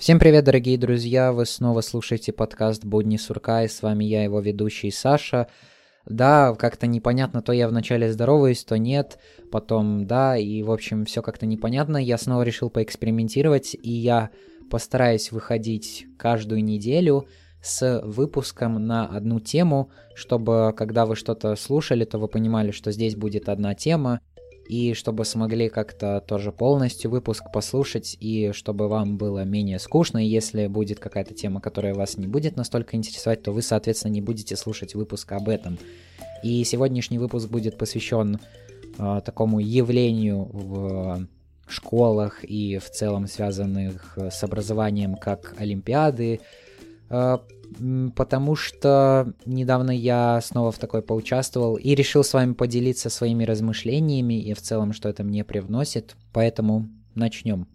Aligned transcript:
Всем 0.00 0.18
привет, 0.18 0.46
дорогие 0.46 0.78
друзья! 0.78 1.30
Вы 1.30 1.44
снова 1.44 1.82
слушаете 1.82 2.32
подкаст 2.32 2.86
«Будни 2.86 3.18
сурка» 3.18 3.64
и 3.64 3.68
с 3.68 3.82
вами 3.82 4.04
я, 4.04 4.24
его 4.24 4.40
ведущий 4.40 4.90
Саша. 4.90 5.46
Да, 6.06 6.54
как-то 6.54 6.86
непонятно, 6.86 7.42
то 7.42 7.52
я 7.52 7.68
вначале 7.68 8.10
здороваюсь, 8.10 8.64
то 8.64 8.78
нет, 8.78 9.18
потом 9.52 10.06
да, 10.06 10.38
и 10.38 10.62
в 10.62 10.70
общем 10.70 11.04
все 11.04 11.20
как-то 11.20 11.44
непонятно. 11.44 11.98
Я 11.98 12.16
снова 12.16 12.44
решил 12.44 12.70
поэкспериментировать, 12.70 13.74
и 13.74 13.90
я 13.90 14.30
постараюсь 14.70 15.32
выходить 15.32 16.06
каждую 16.16 16.64
неделю 16.64 17.28
с 17.62 18.00
выпуском 18.02 18.82
на 18.86 19.04
одну 19.04 19.38
тему, 19.38 19.90
чтобы 20.14 20.72
когда 20.74 21.04
вы 21.04 21.14
что-то 21.14 21.54
слушали, 21.56 22.06
то 22.06 22.16
вы 22.16 22.26
понимали, 22.26 22.70
что 22.70 22.90
здесь 22.90 23.16
будет 23.16 23.50
одна 23.50 23.74
тема, 23.74 24.20
и 24.70 24.94
чтобы 24.94 25.24
смогли 25.24 25.68
как-то 25.68 26.20
тоже 26.20 26.52
полностью 26.52 27.10
выпуск 27.10 27.42
послушать, 27.52 28.16
и 28.20 28.52
чтобы 28.52 28.86
вам 28.86 29.16
было 29.16 29.44
менее 29.44 29.80
скучно, 29.80 30.24
и 30.24 30.28
если 30.28 30.68
будет 30.68 31.00
какая-то 31.00 31.34
тема, 31.34 31.60
которая 31.60 31.92
вас 31.92 32.16
не 32.16 32.28
будет 32.28 32.56
настолько 32.56 32.96
интересовать, 32.96 33.42
то 33.42 33.50
вы, 33.50 33.62
соответственно, 33.62 34.12
не 34.12 34.20
будете 34.20 34.54
слушать 34.54 34.94
выпуск 34.94 35.32
об 35.32 35.48
этом. 35.48 35.76
И 36.44 36.62
сегодняшний 36.62 37.18
выпуск 37.18 37.48
будет 37.48 37.78
посвящен 37.78 38.38
э, 38.96 39.20
такому 39.24 39.58
явлению 39.58 40.48
в 40.52 41.26
школах 41.66 42.44
и 42.44 42.78
в 42.78 42.90
целом 42.90 43.26
связанных 43.26 44.16
с 44.18 44.44
образованием, 44.44 45.16
как 45.16 45.52
Олимпиады, 45.58 46.38
э, 47.08 47.38
потому 48.16 48.56
что 48.56 49.32
недавно 49.46 49.90
я 49.90 50.40
снова 50.40 50.72
в 50.72 50.78
такой 50.78 51.02
поучаствовал 51.02 51.76
и 51.76 51.94
решил 51.94 52.24
с 52.24 52.32
вами 52.32 52.52
поделиться 52.52 53.10
своими 53.10 53.44
размышлениями 53.44 54.40
и 54.40 54.54
в 54.54 54.60
целом, 54.60 54.92
что 54.92 55.08
это 55.08 55.24
мне 55.24 55.44
привносит. 55.44 56.16
Поэтому 56.32 56.88
начнем. 57.14 57.66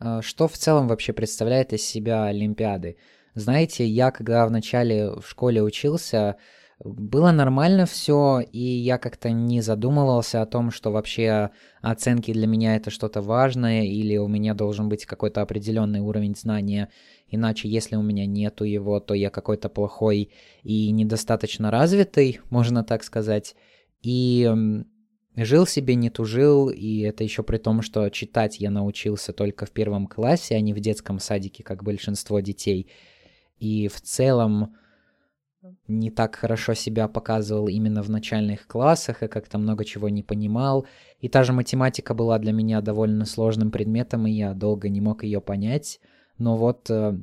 А, 0.00 0.22
что 0.22 0.48
в 0.48 0.56
целом 0.56 0.88
вообще 0.88 1.12
представляет 1.12 1.72
из 1.72 1.84
себя 1.84 2.24
Олимпиады? 2.24 2.96
Знаете, 3.34 3.86
я 3.86 4.10
когда 4.10 4.46
вначале 4.46 5.10
в 5.10 5.24
школе 5.28 5.62
учился, 5.62 6.36
было 6.84 7.32
нормально 7.32 7.86
все, 7.86 8.40
и 8.40 8.60
я 8.60 8.98
как-то 8.98 9.30
не 9.30 9.60
задумывался 9.60 10.42
о 10.42 10.46
том, 10.46 10.70
что 10.70 10.92
вообще 10.92 11.50
оценки 11.82 12.32
для 12.32 12.46
меня 12.46 12.76
это 12.76 12.90
что-то 12.90 13.20
важное, 13.20 13.82
или 13.82 14.16
у 14.16 14.28
меня 14.28 14.54
должен 14.54 14.88
быть 14.88 15.04
какой-то 15.04 15.42
определенный 15.42 16.00
уровень 16.00 16.36
знания, 16.36 16.88
иначе 17.28 17.68
если 17.68 17.96
у 17.96 18.02
меня 18.02 18.26
нету 18.26 18.64
его, 18.64 19.00
то 19.00 19.14
я 19.14 19.30
какой-то 19.30 19.68
плохой 19.68 20.30
и 20.62 20.92
недостаточно 20.92 21.72
развитый, 21.72 22.40
можно 22.50 22.84
так 22.84 23.02
сказать. 23.02 23.56
И 24.02 24.48
жил 25.34 25.66
себе, 25.66 25.96
не 25.96 26.10
тужил, 26.10 26.68
и 26.68 27.00
это 27.00 27.24
еще 27.24 27.42
при 27.42 27.58
том, 27.58 27.82
что 27.82 28.08
читать 28.10 28.60
я 28.60 28.70
научился 28.70 29.32
только 29.32 29.66
в 29.66 29.72
первом 29.72 30.06
классе, 30.06 30.54
а 30.54 30.60
не 30.60 30.72
в 30.72 30.78
детском 30.78 31.18
садике, 31.18 31.64
как 31.64 31.82
большинство 31.82 32.38
детей. 32.38 32.88
И 33.58 33.88
в 33.88 34.00
целом 34.00 34.76
не 35.88 36.10
так 36.10 36.36
хорошо 36.36 36.74
себя 36.74 37.08
показывал 37.08 37.68
именно 37.68 38.02
в 38.02 38.10
начальных 38.10 38.66
классах 38.66 39.22
и 39.22 39.28
как-то 39.28 39.58
много 39.58 39.84
чего 39.84 40.08
не 40.08 40.22
понимал. 40.22 40.86
И 41.20 41.28
та 41.28 41.42
же 41.42 41.52
математика 41.52 42.14
была 42.14 42.38
для 42.38 42.52
меня 42.52 42.80
довольно 42.80 43.24
сложным 43.24 43.70
предметом, 43.70 44.26
и 44.26 44.32
я 44.32 44.54
долго 44.54 44.88
не 44.88 45.00
мог 45.00 45.24
ее 45.24 45.40
понять. 45.40 46.00
Но 46.38 46.56
вот 46.56 46.88
э, 46.90 47.18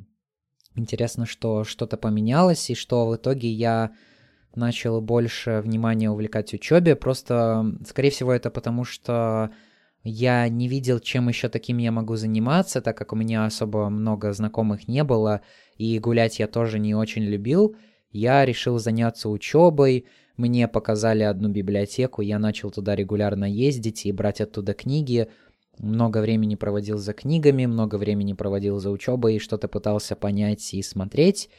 интересно, 0.74 1.24
что 1.24 1.64
что-то 1.64 1.96
поменялось, 1.96 2.68
и 2.68 2.74
что 2.74 3.06
в 3.06 3.16
итоге 3.16 3.50
я 3.50 3.92
начал 4.54 5.00
больше 5.00 5.60
внимания 5.64 6.10
увлекать 6.10 6.52
учебе. 6.52 6.94
Просто, 6.94 7.64
скорее 7.86 8.10
всего, 8.10 8.32
это 8.32 8.50
потому, 8.50 8.84
что 8.84 9.50
я 10.02 10.48
не 10.48 10.68
видел, 10.68 10.98
чем 11.00 11.28
еще 11.28 11.48
таким 11.48 11.78
я 11.78 11.90
могу 11.90 12.16
заниматься, 12.16 12.80
так 12.82 12.96
как 12.96 13.12
у 13.12 13.16
меня 13.16 13.46
особо 13.46 13.88
много 13.88 14.32
знакомых 14.32 14.88
не 14.88 15.04
было, 15.04 15.40
и 15.78 15.98
гулять 15.98 16.38
я 16.38 16.46
тоже 16.46 16.78
не 16.78 16.94
очень 16.94 17.22
любил 17.22 17.76
я 18.10 18.44
решил 18.44 18.78
заняться 18.78 19.28
учебой, 19.28 20.06
мне 20.36 20.68
показали 20.68 21.22
одну 21.22 21.48
библиотеку, 21.48 22.22
я 22.22 22.38
начал 22.38 22.70
туда 22.70 22.94
регулярно 22.94 23.44
ездить 23.44 24.06
и 24.06 24.12
брать 24.12 24.40
оттуда 24.40 24.74
книги, 24.74 25.28
много 25.78 26.18
времени 26.18 26.54
проводил 26.54 26.98
за 26.98 27.12
книгами, 27.12 27.66
много 27.66 27.96
времени 27.96 28.32
проводил 28.32 28.78
за 28.78 28.90
учебой, 28.90 29.38
что-то 29.38 29.68
пытался 29.68 30.16
понять 30.16 30.72
и 30.74 30.82
смотреть. 30.82 31.50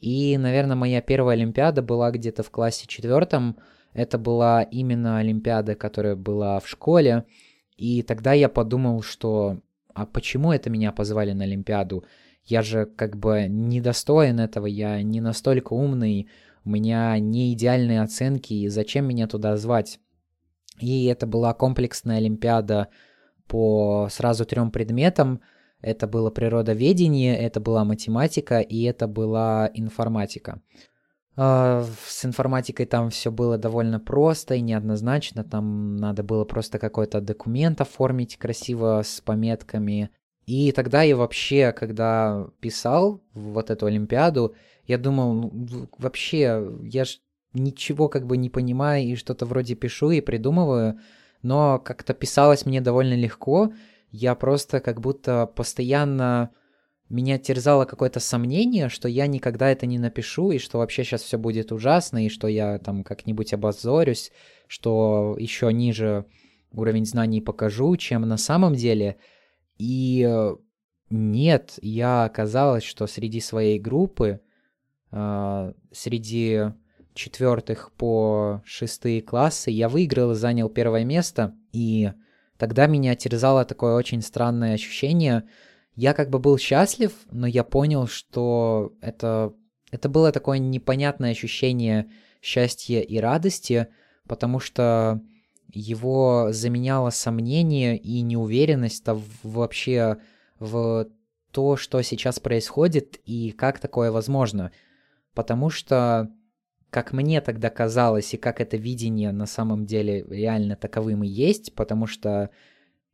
И, 0.00 0.36
наверное, 0.38 0.76
моя 0.76 1.00
первая 1.00 1.36
Олимпиада 1.36 1.82
была 1.82 2.10
где-то 2.10 2.42
в 2.42 2.50
классе 2.50 2.86
четвертом. 2.86 3.56
Это 3.92 4.18
была 4.18 4.62
именно 4.62 5.18
Олимпиада, 5.18 5.74
которая 5.74 6.16
была 6.16 6.60
в 6.60 6.68
школе. 6.68 7.24
И 7.76 8.02
тогда 8.02 8.32
я 8.32 8.48
подумал, 8.48 9.02
что 9.02 9.58
а 9.94 10.06
почему 10.06 10.52
это 10.52 10.70
меня 10.70 10.92
позвали 10.92 11.32
на 11.32 11.44
Олимпиаду? 11.44 12.04
Я 12.48 12.62
же 12.62 12.86
как 12.86 13.16
бы 13.16 13.46
недостоин 13.48 14.40
этого, 14.40 14.66
я 14.66 15.02
не 15.02 15.20
настолько 15.20 15.74
умный, 15.74 16.28
у 16.64 16.70
меня 16.70 17.18
не 17.18 17.52
идеальные 17.52 18.02
оценки, 18.02 18.54
и 18.54 18.68
зачем 18.68 19.06
меня 19.06 19.26
туда 19.26 19.56
звать? 19.56 20.00
И 20.80 21.06
это 21.06 21.26
была 21.26 21.54
комплексная 21.54 22.18
олимпиада 22.18 22.88
по 23.46 24.08
сразу 24.10 24.44
трем 24.44 24.70
предметам. 24.70 25.40
Это 25.80 26.06
было 26.06 26.30
природоведение, 26.30 27.36
это 27.36 27.60
была 27.60 27.84
математика 27.84 28.60
и 28.60 28.82
это 28.82 29.06
была 29.06 29.70
информатика. 29.74 30.60
А, 31.36 31.84
с 32.04 32.24
информатикой 32.24 32.86
там 32.86 33.10
все 33.10 33.30
было 33.30 33.58
довольно 33.58 34.00
просто 34.00 34.54
и 34.54 34.60
неоднозначно. 34.60 35.44
Там 35.44 35.96
надо 35.96 36.22
было 36.22 36.44
просто 36.44 36.78
какой-то 36.78 37.20
документ 37.20 37.80
оформить 37.80 38.36
красиво 38.36 39.02
с 39.04 39.20
пометками. 39.20 40.10
И 40.48 40.72
тогда 40.72 41.02
я 41.02 41.14
вообще, 41.14 41.72
когда 41.72 42.46
писал 42.60 43.22
вот 43.34 43.68
эту 43.68 43.84
Олимпиаду, 43.84 44.54
я 44.86 44.96
думал, 44.96 45.34
ну, 45.34 45.90
вообще, 45.98 46.66
я 46.84 47.04
ж 47.04 47.18
ничего 47.52 48.08
как 48.08 48.26
бы 48.26 48.38
не 48.38 48.48
понимаю 48.48 49.04
и 49.04 49.14
что-то 49.14 49.44
вроде 49.44 49.74
пишу 49.74 50.10
и 50.10 50.22
придумываю, 50.22 51.00
но 51.42 51.78
как-то 51.78 52.14
писалось 52.14 52.64
мне 52.64 52.80
довольно 52.80 53.12
легко. 53.12 53.74
Я 54.10 54.34
просто 54.34 54.80
как 54.80 55.02
будто 55.02 55.44
постоянно 55.54 56.48
меня 57.10 57.36
терзало 57.36 57.84
какое-то 57.84 58.18
сомнение, 58.18 58.88
что 58.88 59.06
я 59.06 59.26
никогда 59.26 59.68
это 59.68 59.84
не 59.84 59.98
напишу, 59.98 60.52
и 60.52 60.56
что 60.56 60.78
вообще 60.78 61.04
сейчас 61.04 61.24
все 61.24 61.36
будет 61.36 61.72
ужасно, 61.72 62.24
и 62.24 62.30
что 62.30 62.48
я 62.48 62.78
там 62.78 63.04
как-нибудь 63.04 63.52
обозорюсь, 63.52 64.32
что 64.66 65.36
еще 65.38 65.70
ниже 65.74 66.24
уровень 66.72 67.04
знаний 67.04 67.42
покажу, 67.42 67.94
чем 67.98 68.22
на 68.22 68.38
самом 68.38 68.74
деле– 68.74 69.16
и 69.78 70.26
э, 70.28 70.56
нет, 71.10 71.78
я 71.80 72.24
оказалось, 72.24 72.84
что 72.84 73.06
среди 73.06 73.40
своей 73.40 73.78
группы, 73.78 74.40
э, 75.10 75.72
среди 75.92 76.72
четвертых 77.14 77.92
по 77.92 78.62
шестые 78.64 79.22
классы, 79.22 79.70
я 79.70 79.88
выиграл 79.88 80.32
и 80.32 80.36
занял 80.36 80.68
первое 80.68 81.04
место. 81.04 81.54
И 81.72 82.12
тогда 82.58 82.86
меня 82.86 83.14
терзало 83.16 83.64
такое 83.64 83.94
очень 83.94 84.22
странное 84.22 84.74
ощущение. 84.74 85.44
Я 85.94 86.14
как 86.14 86.30
бы 86.30 86.38
был 86.38 86.58
счастлив, 86.58 87.12
но 87.30 87.46
я 87.46 87.64
понял, 87.64 88.06
что 88.06 88.92
это, 89.00 89.52
это 89.90 90.08
было 90.08 90.30
такое 90.30 90.58
непонятное 90.58 91.32
ощущение 91.32 92.10
счастья 92.40 93.00
и 93.00 93.18
радости, 93.18 93.88
потому 94.28 94.60
что 94.60 95.20
его 95.72 96.48
заменяло 96.50 97.10
сомнение 97.10 97.96
и 97.96 98.20
неуверенность 98.22 99.04
вообще 99.42 100.16
в 100.58 101.08
то, 101.52 101.76
что 101.76 102.02
сейчас 102.02 102.40
происходит 102.40 103.18
и 103.24 103.52
как 103.52 103.78
такое 103.78 104.10
возможно. 104.10 104.72
Потому 105.34 105.70
что, 105.70 106.30
как 106.90 107.12
мне 107.12 107.40
тогда 107.40 107.70
казалось, 107.70 108.34
и 108.34 108.38
как 108.38 108.60
это 108.60 108.76
видение 108.76 109.32
на 109.32 109.46
самом 109.46 109.86
деле 109.86 110.24
реально 110.28 110.76
таковым 110.76 111.24
и 111.24 111.28
есть, 111.28 111.74
потому 111.74 112.06
что 112.06 112.50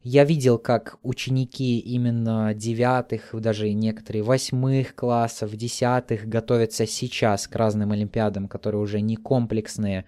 я 0.06 0.24
видел, 0.24 0.58
как 0.58 0.98
ученики 1.02 1.78
именно 1.78 2.52
девятых, 2.54 3.30
даже 3.32 3.72
некоторые 3.72 4.22
восьмых 4.22 4.94
классов, 4.94 5.56
десятых 5.56 6.28
готовятся 6.28 6.86
сейчас 6.86 7.48
к 7.48 7.56
разным 7.56 7.92
олимпиадам, 7.92 8.46
которые 8.46 8.82
уже 8.82 9.00
не 9.00 9.16
комплексные, 9.16 10.04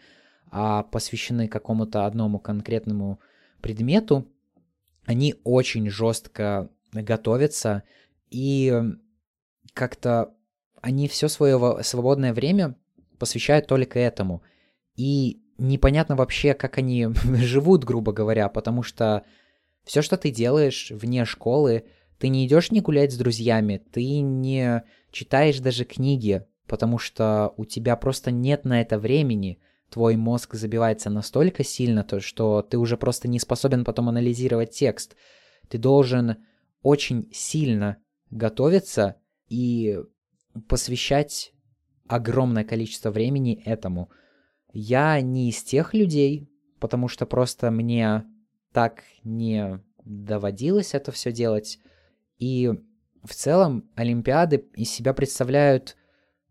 а 0.50 0.82
посвящены 0.84 1.48
какому-то 1.48 2.06
одному 2.06 2.38
конкретному 2.38 3.20
предмету, 3.60 4.26
они 5.04 5.34
очень 5.44 5.88
жестко 5.90 6.70
готовятся 6.92 7.82
и 8.30 8.82
как-то 9.72 10.34
они 10.80 11.08
все 11.08 11.28
свое 11.28 11.78
свободное 11.82 12.32
время 12.32 12.76
посвящают 13.18 13.66
только 13.66 13.98
этому. 13.98 14.42
И 14.94 15.42
непонятно 15.58 16.16
вообще, 16.16 16.54
как 16.54 16.78
они 16.78 17.08
живут, 17.36 17.84
грубо 17.84 18.12
говоря, 18.12 18.48
потому 18.48 18.82
что 18.82 19.24
все, 19.84 20.02
что 20.02 20.16
ты 20.16 20.30
делаешь 20.30 20.90
вне 20.90 21.24
школы, 21.24 21.84
ты 22.18 22.28
не 22.28 22.46
идешь 22.46 22.70
не 22.70 22.80
гулять 22.80 23.12
с 23.12 23.16
друзьями, 23.16 23.82
ты 23.92 24.20
не 24.20 24.82
читаешь 25.10 25.58
даже 25.58 25.84
книги, 25.84 26.44
потому 26.66 26.98
что 26.98 27.52
у 27.56 27.64
тебя 27.64 27.96
просто 27.96 28.30
нет 28.30 28.64
на 28.64 28.80
это 28.80 28.98
времени 28.98 29.58
твой 29.90 30.16
мозг 30.16 30.54
забивается 30.54 31.10
настолько 31.10 31.64
сильно, 31.64 32.04
то, 32.04 32.20
что 32.20 32.62
ты 32.62 32.78
уже 32.78 32.96
просто 32.96 33.28
не 33.28 33.38
способен 33.38 33.84
потом 33.84 34.08
анализировать 34.08 34.72
текст. 34.72 35.16
Ты 35.68 35.78
должен 35.78 36.44
очень 36.82 37.28
сильно 37.32 37.98
готовиться 38.30 39.16
и 39.48 39.98
посвящать 40.68 41.52
огромное 42.06 42.64
количество 42.64 43.10
времени 43.10 43.62
этому. 43.64 44.10
Я 44.72 45.20
не 45.20 45.50
из 45.50 45.62
тех 45.62 45.94
людей, 45.94 46.50
потому 46.80 47.08
что 47.08 47.26
просто 47.26 47.70
мне 47.70 48.24
так 48.72 49.04
не 49.24 49.80
доводилось 50.04 50.94
это 50.94 51.12
все 51.12 51.32
делать. 51.32 51.78
И 52.38 52.70
в 53.24 53.34
целом 53.34 53.88
Олимпиады 53.94 54.68
из 54.74 54.90
себя 54.90 55.14
представляют 55.14 55.96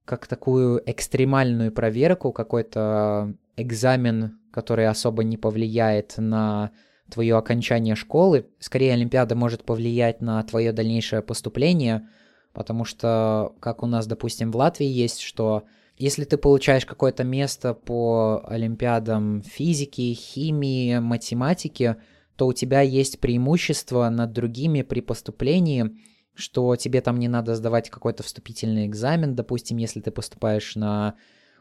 как 0.06 0.28
такую 0.28 0.82
экстремальную 0.86 1.72
проверку, 1.72 2.32
какой-то 2.32 3.34
экзамен, 3.58 4.40
который 4.52 4.88
особо 4.88 5.24
не 5.24 5.38
повлияет 5.38 6.16
на 6.18 6.72
твое 7.10 7.36
окончание 7.36 7.96
школы. 7.96 8.48
Скорее, 8.60 8.94
Олимпиада 8.94 9.36
может 9.36 9.64
повлиять 9.64 10.22
на 10.22 10.42
твое 10.44 10.72
дальнейшее 10.72 11.22
поступление, 11.22 12.08
потому 12.54 12.86
что, 12.86 13.54
как 13.60 13.84
у 13.84 13.88
нас, 13.88 14.08
допустим, 14.08 14.52
в 14.52 14.56
Латвии 14.56 14.88
есть, 14.88 15.22
что 15.22 15.64
если 15.98 16.26
ты 16.26 16.38
получаешь 16.38 16.86
какое-то 16.86 17.24
место 17.24 17.74
по 17.74 18.44
Олимпиадам 18.48 19.42
физики, 19.42 20.14
химии, 20.14 21.00
математики, 21.00 21.96
то 22.36 22.48
у 22.48 22.54
тебя 22.54 22.82
есть 22.82 23.20
преимущество 23.20 24.10
над 24.10 24.34
другими 24.34 24.82
при 24.82 25.00
поступлении, 25.00 25.96
что 26.36 26.76
тебе 26.76 27.02
там 27.02 27.18
не 27.18 27.28
надо 27.28 27.56
сдавать 27.56 27.90
какой-то 27.90 28.24
вступительный 28.24 28.86
экзамен, 28.86 29.36
допустим, 29.36 29.78
если 29.78 30.02
ты 30.02 30.12
поступаешь 30.12 30.76
на 30.76 31.16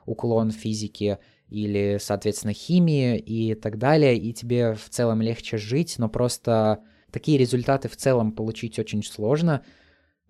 уклон 0.06 0.50
физики 0.50 1.18
или, 1.48 1.98
соответственно, 2.00 2.52
химии 2.52 3.18
и 3.18 3.54
так 3.54 3.78
далее, 3.78 4.16
и 4.16 4.32
тебе 4.32 4.74
в 4.74 4.88
целом 4.90 5.22
легче 5.22 5.56
жить, 5.56 5.94
но 5.98 6.08
просто 6.08 6.82
такие 7.10 7.38
результаты 7.38 7.88
в 7.88 7.96
целом 7.96 8.32
получить 8.32 8.78
очень 8.78 9.02
сложно. 9.02 9.64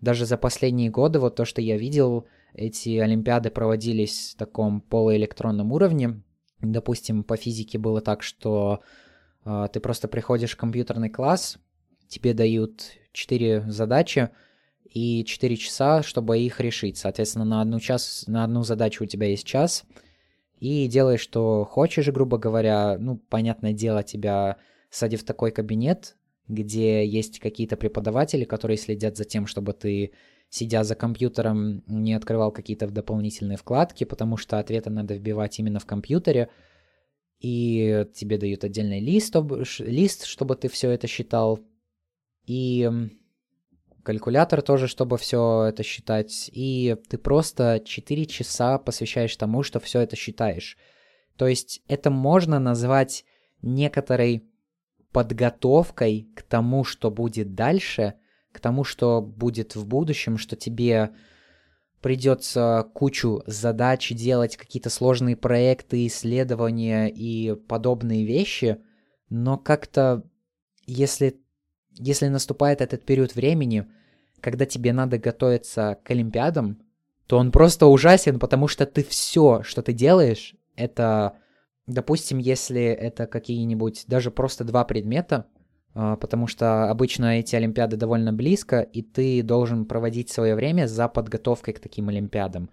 Даже 0.00 0.26
за 0.26 0.36
последние 0.36 0.90
годы, 0.90 1.18
вот 1.18 1.36
то, 1.36 1.44
что 1.44 1.62
я 1.62 1.78
видел, 1.78 2.26
эти 2.52 2.98
олимпиады 2.98 3.50
проводились 3.50 4.34
в 4.34 4.38
таком 4.38 4.80
полуэлектронном 4.82 5.72
уровне. 5.72 6.22
Допустим, 6.60 7.24
по 7.24 7.36
физике 7.36 7.78
было 7.78 8.00
так, 8.00 8.22
что 8.22 8.80
э, 9.44 9.68
ты 9.72 9.80
просто 9.80 10.08
приходишь 10.08 10.52
в 10.52 10.56
компьютерный 10.56 11.10
класс, 11.10 11.58
тебе 12.14 12.32
дают 12.32 12.92
4 13.12 13.64
задачи 13.68 14.30
и 14.84 15.24
4 15.24 15.56
часа, 15.56 16.02
чтобы 16.02 16.38
их 16.38 16.60
решить. 16.60 16.96
Соответственно, 16.96 17.44
на 17.44 17.60
одну, 17.60 17.80
час, 17.80 18.24
на 18.28 18.44
одну 18.44 18.62
задачу 18.62 19.04
у 19.04 19.06
тебя 19.06 19.26
есть 19.26 19.46
час, 19.46 19.84
и 20.60 20.86
делаешь, 20.86 21.20
что 21.20 21.64
хочешь, 21.64 22.08
грубо 22.08 22.38
говоря. 22.38 22.96
Ну, 22.98 23.16
понятное 23.16 23.72
дело, 23.72 24.02
тебя 24.02 24.56
садив 24.90 25.22
в 25.22 25.24
такой 25.24 25.50
кабинет, 25.50 26.16
где 26.46 27.04
есть 27.04 27.40
какие-то 27.40 27.76
преподаватели, 27.76 28.44
которые 28.44 28.76
следят 28.76 29.16
за 29.16 29.24
тем, 29.24 29.46
чтобы 29.46 29.72
ты, 29.72 30.12
сидя 30.48 30.84
за 30.84 30.94
компьютером, 30.94 31.82
не 31.88 32.14
открывал 32.14 32.52
какие-то 32.52 32.86
дополнительные 32.88 33.58
вкладки, 33.58 34.04
потому 34.04 34.36
что 34.36 34.58
ответы 34.58 34.90
надо 34.90 35.14
вбивать 35.14 35.58
именно 35.58 35.80
в 35.80 35.86
компьютере, 35.86 36.48
и 37.40 38.06
тебе 38.14 38.38
дают 38.38 38.62
отдельный 38.62 39.00
лист, 39.00 39.34
лист, 39.80 40.24
чтобы 40.24 40.54
ты 40.54 40.68
все 40.68 40.90
это 40.90 41.08
считал, 41.08 41.58
и 42.46 42.90
калькулятор 44.02 44.62
тоже, 44.62 44.86
чтобы 44.86 45.16
все 45.18 45.64
это 45.64 45.82
считать, 45.82 46.50
и 46.52 46.96
ты 47.08 47.18
просто 47.18 47.82
4 47.84 48.26
часа 48.26 48.78
посвящаешь 48.78 49.36
тому, 49.36 49.62
что 49.62 49.80
все 49.80 50.00
это 50.00 50.14
считаешь. 50.16 50.76
То 51.36 51.46
есть 51.46 51.82
это 51.88 52.10
можно 52.10 52.58
назвать 52.58 53.24
некоторой 53.62 54.44
подготовкой 55.12 56.28
к 56.34 56.42
тому, 56.42 56.84
что 56.84 57.10
будет 57.10 57.54
дальше, 57.54 58.14
к 58.52 58.60
тому, 58.60 58.84
что 58.84 59.22
будет 59.22 59.74
в 59.74 59.86
будущем, 59.86 60.38
что 60.38 60.54
тебе 60.54 61.10
придется 62.00 62.86
кучу 62.92 63.42
задач 63.46 64.10
делать, 64.10 64.56
какие-то 64.56 64.90
сложные 64.90 65.36
проекты, 65.36 66.06
исследования 66.06 67.08
и 67.08 67.54
подобные 67.54 68.26
вещи, 68.26 68.76
но 69.30 69.56
как-то, 69.56 70.22
если 70.84 71.40
если 71.98 72.28
наступает 72.28 72.80
этот 72.80 73.02
период 73.02 73.34
времени, 73.34 73.86
когда 74.40 74.66
тебе 74.66 74.92
надо 74.92 75.18
готовиться 75.18 75.98
к 76.04 76.10
Олимпиадам, 76.10 76.80
то 77.26 77.38
он 77.38 77.50
просто 77.50 77.86
ужасен, 77.86 78.38
потому 78.38 78.68
что 78.68 78.86
ты 78.86 79.02
все, 79.02 79.62
что 79.62 79.82
ты 79.82 79.92
делаешь, 79.92 80.54
это, 80.76 81.38
допустим, 81.86 82.38
если 82.38 82.82
это 82.82 83.26
какие-нибудь 83.26 84.04
даже 84.06 84.30
просто 84.30 84.64
два 84.64 84.84
предмета, 84.84 85.46
а, 85.94 86.16
потому 86.16 86.46
что 86.46 86.90
обычно 86.90 87.38
эти 87.38 87.56
Олимпиады 87.56 87.96
довольно 87.96 88.32
близко, 88.32 88.80
и 88.80 89.02
ты 89.02 89.42
должен 89.42 89.86
проводить 89.86 90.30
свое 90.30 90.54
время 90.54 90.86
за 90.86 91.08
подготовкой 91.08 91.74
к 91.74 91.80
таким 91.80 92.08
Олимпиадам, 92.08 92.68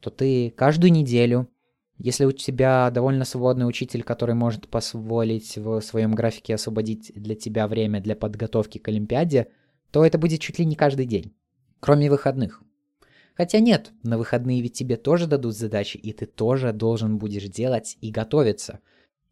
то 0.00 0.10
ты 0.10 0.50
каждую 0.50 0.92
неделю 0.92 1.48
если 1.98 2.26
у 2.26 2.32
тебя 2.32 2.90
довольно 2.90 3.24
свободный 3.24 3.66
учитель, 3.66 4.02
который 4.02 4.34
может 4.34 4.68
позволить 4.68 5.56
в 5.56 5.80
своем 5.80 6.14
графике 6.14 6.54
освободить 6.54 7.12
для 7.14 7.34
тебя 7.34 7.66
время 7.66 8.00
для 8.00 8.14
подготовки 8.14 8.78
к 8.78 8.88
Олимпиаде, 8.88 9.48
то 9.90 10.04
это 10.04 10.18
будет 10.18 10.40
чуть 10.40 10.58
ли 10.58 10.66
не 10.66 10.76
каждый 10.76 11.06
день, 11.06 11.34
кроме 11.80 12.10
выходных. 12.10 12.62
Хотя 13.34 13.60
нет, 13.60 13.92
на 14.02 14.18
выходные 14.18 14.60
ведь 14.60 14.74
тебе 14.74 14.96
тоже 14.96 15.26
дадут 15.26 15.56
задачи, 15.56 15.96
и 15.96 16.12
ты 16.12 16.26
тоже 16.26 16.72
должен 16.72 17.18
будешь 17.18 17.44
делать 17.44 17.96
и 18.00 18.10
готовиться. 18.10 18.80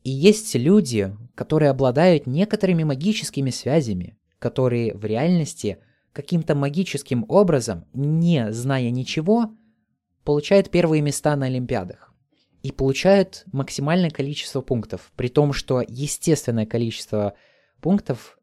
И 0.02 0.10
есть 0.10 0.54
люди, 0.54 1.14
которые 1.34 1.70
обладают 1.70 2.26
некоторыми 2.26 2.84
магическими 2.84 3.50
связями, 3.50 4.16
которые 4.38 4.94
в 4.94 5.04
реальности 5.04 5.78
каким-то 6.12 6.54
магическим 6.54 7.24
образом, 7.28 7.86
не 7.92 8.52
зная 8.52 8.90
ничего, 8.90 9.54
получают 10.22 10.70
первые 10.70 11.02
места 11.02 11.34
на 11.36 11.46
Олимпиадах 11.46 12.13
и 12.64 12.72
получают 12.72 13.44
максимальное 13.52 14.08
количество 14.08 14.62
пунктов, 14.62 15.12
при 15.16 15.28
том, 15.28 15.52
что 15.52 15.84
естественное 15.86 16.64
количество 16.64 17.34
пунктов, 17.82 18.38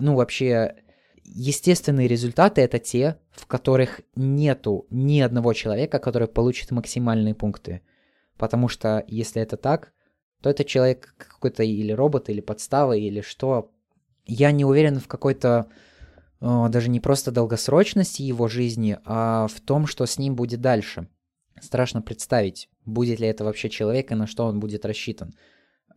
ну 0.00 0.16
вообще 0.16 0.74
естественные 1.22 2.08
результаты 2.08 2.62
это 2.62 2.80
те, 2.80 3.20
в 3.30 3.46
которых 3.46 4.00
нету 4.16 4.88
ни 4.90 5.20
одного 5.20 5.52
человека, 5.52 6.00
который 6.00 6.26
получит 6.26 6.72
максимальные 6.72 7.36
пункты. 7.36 7.82
Потому 8.36 8.66
что 8.66 9.04
если 9.06 9.40
это 9.40 9.56
так, 9.56 9.92
то 10.42 10.50
это 10.50 10.64
человек 10.64 11.14
какой-то 11.16 11.62
или 11.62 11.92
робот, 11.92 12.28
или 12.28 12.40
подстава, 12.40 12.96
или 12.96 13.20
что. 13.20 13.70
Я 14.26 14.50
не 14.50 14.64
уверен 14.64 14.98
в 14.98 15.06
какой-то 15.06 15.68
даже 16.40 16.90
не 16.90 16.98
просто 16.98 17.30
долгосрочности 17.30 18.22
его 18.22 18.48
жизни, 18.48 18.98
а 19.04 19.46
в 19.46 19.60
том, 19.60 19.86
что 19.86 20.06
с 20.06 20.18
ним 20.18 20.34
будет 20.34 20.60
дальше. 20.60 21.06
Страшно 21.60 22.00
представить, 22.02 22.68
будет 22.90 23.20
ли 23.20 23.28
это 23.28 23.44
вообще 23.44 23.68
человек 23.70 24.12
и 24.12 24.14
на 24.14 24.26
что 24.26 24.44
он 24.46 24.60
будет 24.60 24.84
рассчитан. 24.84 25.34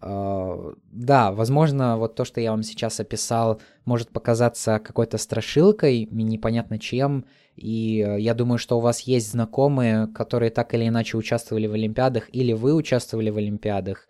Uh, 0.02 0.76
да, 0.92 1.32
возможно, 1.32 1.98
вот 1.98 2.16
то, 2.16 2.26
что 2.26 2.42
я 2.42 2.52
вам 2.52 2.64
сейчас 2.64 3.00
описал, 3.00 3.62
может 3.86 4.10
показаться 4.10 4.80
какой-то 4.80 5.18
страшилкой, 5.18 6.10
непонятно 6.12 6.78
чем, 6.78 7.26
и 7.56 8.02
uh, 8.06 8.20
я 8.20 8.34
думаю, 8.34 8.58
что 8.58 8.78
у 8.78 8.82
вас 8.82 9.00
есть 9.02 9.32
знакомые, 9.32 10.08
которые 10.08 10.50
так 10.50 10.74
или 10.74 10.90
иначе 10.90 11.16
участвовали 11.16 11.68
в 11.68 11.74
Олимпиадах, 11.74 12.28
или 12.34 12.52
вы 12.52 12.74
участвовали 12.74 13.30
в 13.30 13.38
Олимпиадах, 13.38 14.10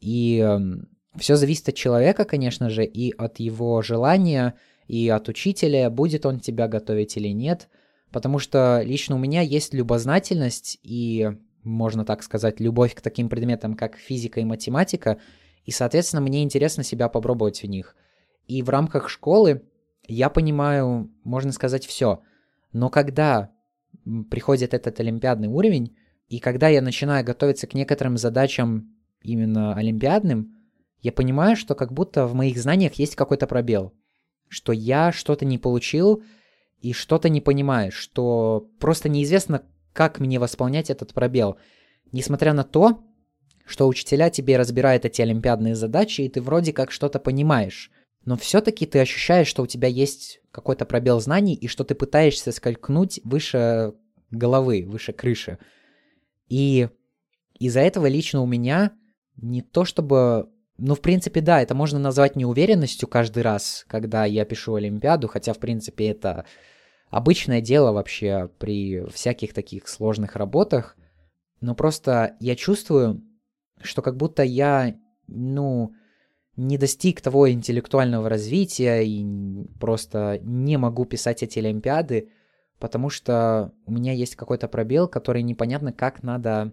и 0.00 0.38
эм, 0.38 0.88
все 1.16 1.36
зависит 1.36 1.68
от 1.68 1.74
человека, 1.74 2.24
конечно 2.24 2.70
же, 2.70 2.84
и 2.84 3.12
от 3.12 3.40
его 3.40 3.82
желания, 3.82 4.54
и 4.86 5.08
от 5.08 5.28
учителя, 5.28 5.90
будет 5.90 6.26
он 6.26 6.40
тебя 6.40 6.68
готовить 6.68 7.16
или 7.16 7.28
нет, 7.28 7.68
потому 8.12 8.38
что 8.38 8.82
лично 8.84 9.16
у 9.16 9.18
меня 9.18 9.40
есть 9.40 9.74
любознательность 9.74 10.78
и 10.82 11.30
можно 11.68 12.04
так 12.04 12.22
сказать, 12.22 12.60
любовь 12.60 12.94
к 12.94 13.00
таким 13.00 13.28
предметам, 13.28 13.74
как 13.74 13.96
физика 13.96 14.40
и 14.40 14.44
математика, 14.44 15.18
и, 15.64 15.70
соответственно, 15.70 16.22
мне 16.22 16.42
интересно 16.42 16.82
себя 16.82 17.08
попробовать 17.08 17.62
в 17.62 17.66
них. 17.66 17.94
И 18.46 18.62
в 18.62 18.70
рамках 18.70 19.08
школы 19.08 19.62
я 20.06 20.30
понимаю, 20.30 21.10
можно 21.24 21.52
сказать, 21.52 21.84
все. 21.84 22.22
Но 22.72 22.88
когда 22.88 23.50
приходит 24.30 24.72
этот 24.72 24.98
олимпиадный 25.00 25.48
уровень, 25.48 25.96
и 26.28 26.38
когда 26.38 26.68
я 26.68 26.80
начинаю 26.82 27.24
готовиться 27.24 27.66
к 27.66 27.74
некоторым 27.74 28.16
задачам 28.16 28.94
именно 29.22 29.74
олимпиадным, 29.74 30.54
я 31.00 31.12
понимаю, 31.12 31.56
что 31.56 31.74
как 31.74 31.92
будто 31.92 32.26
в 32.26 32.34
моих 32.34 32.58
знаниях 32.58 32.94
есть 32.94 33.14
какой-то 33.14 33.46
пробел, 33.46 33.92
что 34.48 34.72
я 34.72 35.12
что-то 35.12 35.44
не 35.44 35.58
получил 35.58 36.22
и 36.80 36.92
что-то 36.92 37.28
не 37.28 37.40
понимаю, 37.40 37.92
что 37.92 38.68
просто 38.78 39.08
неизвестно, 39.08 39.62
как 39.92 40.20
мне 40.20 40.38
восполнять 40.38 40.90
этот 40.90 41.14
пробел. 41.14 41.56
Несмотря 42.12 42.52
на 42.52 42.64
то, 42.64 43.04
что 43.64 43.86
учителя 43.86 44.30
тебе 44.30 44.56
разбирают 44.56 45.04
эти 45.04 45.20
олимпиадные 45.20 45.74
задачи, 45.74 46.22
и 46.22 46.28
ты 46.28 46.40
вроде 46.40 46.72
как 46.72 46.90
что-то 46.90 47.18
понимаешь, 47.18 47.90
но 48.24 48.36
все-таки 48.36 48.86
ты 48.86 48.98
ощущаешь, 49.00 49.46
что 49.46 49.62
у 49.62 49.66
тебя 49.66 49.88
есть 49.88 50.40
какой-то 50.50 50.84
пробел 50.86 51.20
знаний, 51.20 51.54
и 51.54 51.68
что 51.68 51.84
ты 51.84 51.94
пытаешься 51.94 52.52
сколькнуть 52.52 53.20
выше 53.24 53.94
головы, 54.30 54.84
выше 54.86 55.12
крыши. 55.12 55.58
И 56.48 56.88
из-за 57.58 57.80
этого 57.80 58.06
лично 58.06 58.42
у 58.42 58.46
меня 58.46 58.92
не 59.36 59.62
то 59.62 59.84
чтобы... 59.84 60.48
Ну, 60.78 60.94
в 60.94 61.00
принципе, 61.00 61.40
да, 61.40 61.60
это 61.60 61.74
можно 61.74 61.98
назвать 61.98 62.36
неуверенностью 62.36 63.08
каждый 63.08 63.42
раз, 63.42 63.84
когда 63.88 64.24
я 64.24 64.44
пишу 64.44 64.74
Олимпиаду, 64.74 65.26
хотя, 65.26 65.52
в 65.52 65.58
принципе, 65.58 66.08
это 66.08 66.44
обычное 67.10 67.60
дело 67.60 67.92
вообще 67.92 68.50
при 68.58 69.04
всяких 69.10 69.54
таких 69.54 69.88
сложных 69.88 70.36
работах. 70.36 70.96
Но 71.60 71.74
просто 71.74 72.36
я 72.40 72.54
чувствую, 72.56 73.22
что 73.82 74.02
как 74.02 74.16
будто 74.16 74.42
я, 74.42 74.96
ну, 75.26 75.92
не 76.56 76.76
достиг 76.76 77.20
того 77.20 77.50
интеллектуального 77.50 78.28
развития 78.28 79.02
и 79.02 79.24
просто 79.78 80.40
не 80.42 80.76
могу 80.76 81.04
писать 81.04 81.42
эти 81.42 81.60
Олимпиады, 81.60 82.30
потому 82.78 83.10
что 83.10 83.72
у 83.86 83.92
меня 83.92 84.12
есть 84.12 84.36
какой-то 84.36 84.68
пробел, 84.68 85.08
который 85.08 85.42
непонятно 85.42 85.92
как 85.92 86.22
надо 86.22 86.72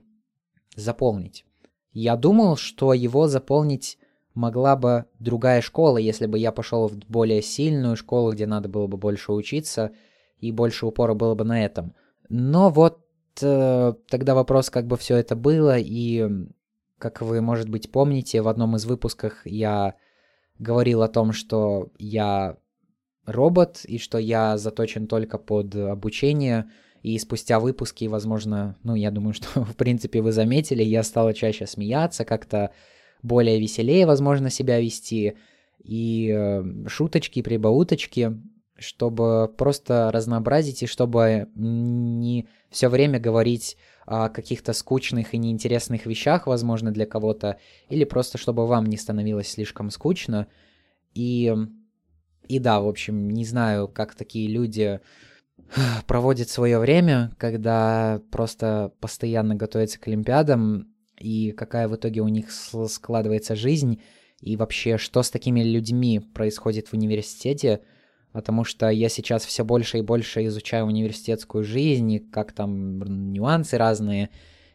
заполнить. 0.75 1.46
Я 1.94 2.15
думал, 2.18 2.58
что 2.58 2.94
его 2.94 3.27
заполнить 3.27 3.98
могла 4.34 4.75
бы 4.75 5.06
другая 5.20 5.62
школа, 5.62 5.98
если 5.98 6.25
бы 6.25 6.38
я 6.38 6.51
пошел 6.51 6.88
в 6.88 6.98
более 7.08 7.42
сильную 7.42 7.96
школу, 7.96 8.34
где 8.34 8.46
надо 8.46 8.68
было 8.68 8.88
бы 8.88 8.98
больше 8.98 9.32
учиться, 9.32 9.92
и 10.39 10.51
больше 10.51 10.86
упора 10.86 11.13
было 11.13 11.36
бы 11.36 11.44
на 11.44 11.63
этом. 11.63 11.94
Но 12.30 12.70
вот 12.70 13.00
э, 13.42 13.94
тогда 14.10 14.36
вопрос, 14.36 14.70
как 14.70 14.88
бы 14.88 14.98
все 14.98 15.18
это 15.18 15.36
было, 15.36 15.77
и, 15.77 16.27
как 16.98 17.22
вы, 17.22 17.42
может 17.42 17.70
быть, 17.70 17.92
помните, 17.92 18.42
в 18.42 18.48
одном 18.48 18.75
из 18.75 18.86
выпусков 18.86 19.34
я 19.46 19.96
говорил 20.60 21.01
о 21.01 21.08
том, 21.08 21.32
что 21.32 21.92
я 21.98 22.58
робот, 23.25 23.82
и 23.86 23.98
что 23.98 24.18
я 24.18 24.58
заточен 24.58 25.08
только 25.08 25.38
под 25.38 25.75
обучение, 25.75 26.70
и 27.01 27.20
спустя 27.20 27.60
выпуски, 27.60 28.06
возможно, 28.06 28.77
ну, 28.84 28.96
я 28.96 29.12
думаю, 29.12 29.34
что, 29.34 29.48
в 29.63 29.75
принципе, 29.75 30.22
вы 30.22 30.32
заметили, 30.32 30.84
я 30.84 31.04
стала 31.04 31.34
чаще 31.34 31.68
смеяться, 31.68 32.25
как-то 32.25 32.72
более 33.22 33.60
веселее, 33.60 34.06
возможно, 34.06 34.50
себя 34.50 34.80
вести, 34.80 35.36
и 35.84 36.34
э, 36.36 36.88
шуточки, 36.88 37.42
прибауточки, 37.42 38.38
чтобы 38.77 39.53
просто 39.58 40.12
разнообразить 40.12 40.84
и 40.84 40.88
чтобы 40.88 41.48
не 41.55 42.48
все 42.70 42.89
время 42.89 43.20
говорить 43.20 43.77
о 44.05 44.29
каких-то 44.29 44.74
скучных 44.74 45.34
и 45.34 45.38
неинтересных 45.38 46.05
вещах, 46.05 46.48
возможно, 46.48 46.91
для 46.91 47.05
кого-то, 47.05 47.58
или 47.89 48.03
просто 48.03 48.38
чтобы 48.38 48.67
вам 48.67 48.86
не 48.86 48.98
становилось 48.98 49.50
слишком 49.50 49.89
скучно. 49.89 50.48
И 51.13 51.53
и 52.48 52.60
да, 52.60 52.79
в 52.79 52.88
общем, 52.88 53.29
не 53.29 53.46
знаю, 53.46 53.88
как 53.88 54.15
такие 54.15 54.48
люди 54.48 55.00
проводят 56.08 56.50
свое 56.50 56.79
время, 56.79 57.32
когда 57.38 58.22
просто 58.32 58.94
постоянно 59.00 59.55
готовятся 59.55 60.00
к 60.00 60.08
Олимпиадам, 60.08 60.94
и 61.20 61.51
какая 61.51 61.88
в 61.88 61.96
итоге 61.96 62.22
у 62.22 62.27
них 62.27 62.51
складывается 62.51 63.55
жизнь, 63.55 64.01
и 64.41 64.58
вообще, 64.58 64.98
что 64.98 65.24
с 65.24 65.32
такими 65.32 65.62
людьми 65.62 66.20
происходит 66.20 66.89
в 66.89 66.94
университете, 66.94 67.82
потому 68.36 68.65
что 68.65 68.89
я 68.89 69.08
сейчас 69.08 69.46
все 69.46 69.63
больше 69.63 70.00
и 70.00 70.01
больше 70.01 70.46
изучаю 70.48 70.88
университетскую 70.88 71.63
жизнь, 71.63 72.12
и 72.12 72.20
как 72.20 72.51
там 72.51 73.00
нюансы 73.32 73.77
разные, 73.77 74.30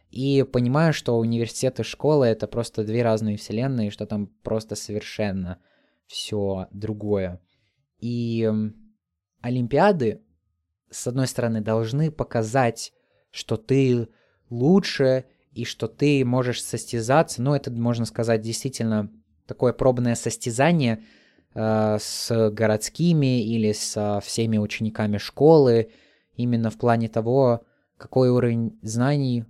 и 0.09 0.43
понимаю, 0.51 0.93
что 0.93 1.19
университет 1.19 1.79
и 1.79 1.83
школа— 1.83 2.23
это 2.25 2.47
просто 2.47 2.83
две 2.83 3.03
разные 3.03 3.37
вселенные, 3.37 3.91
что 3.91 4.07
там 4.07 4.31
просто 4.41 4.73
совершенно 4.73 5.59
все 6.07 6.69
другое. 6.71 7.39
И 7.99 8.51
Олимпиады, 9.41 10.23
с 10.89 11.05
одной 11.05 11.27
стороны, 11.27 11.61
должны 11.61 12.09
показать, 12.09 12.93
что 13.29 13.57
ты 13.57 14.07
лучше 14.49 15.25
и 15.51 15.65
что 15.65 15.87
ты 15.87 16.25
можешь 16.25 16.63
состязаться. 16.63 17.43
Ну, 17.43 17.53
это, 17.53 17.69
можно 17.69 18.05
сказать, 18.05 18.41
действительно 18.41 19.11
такое 19.45 19.71
пробное 19.71 20.15
состязание 20.15 21.03
с 21.53 22.49
городскими 22.51 23.43
или 23.43 23.73
со 23.73 24.19
всеми 24.21 24.57
учениками 24.57 25.17
школы, 25.17 25.91
именно 26.35 26.69
в 26.69 26.77
плане 26.77 27.09
того, 27.09 27.61
какой 27.97 28.29
уровень 28.29 28.79
знаний 28.81 29.45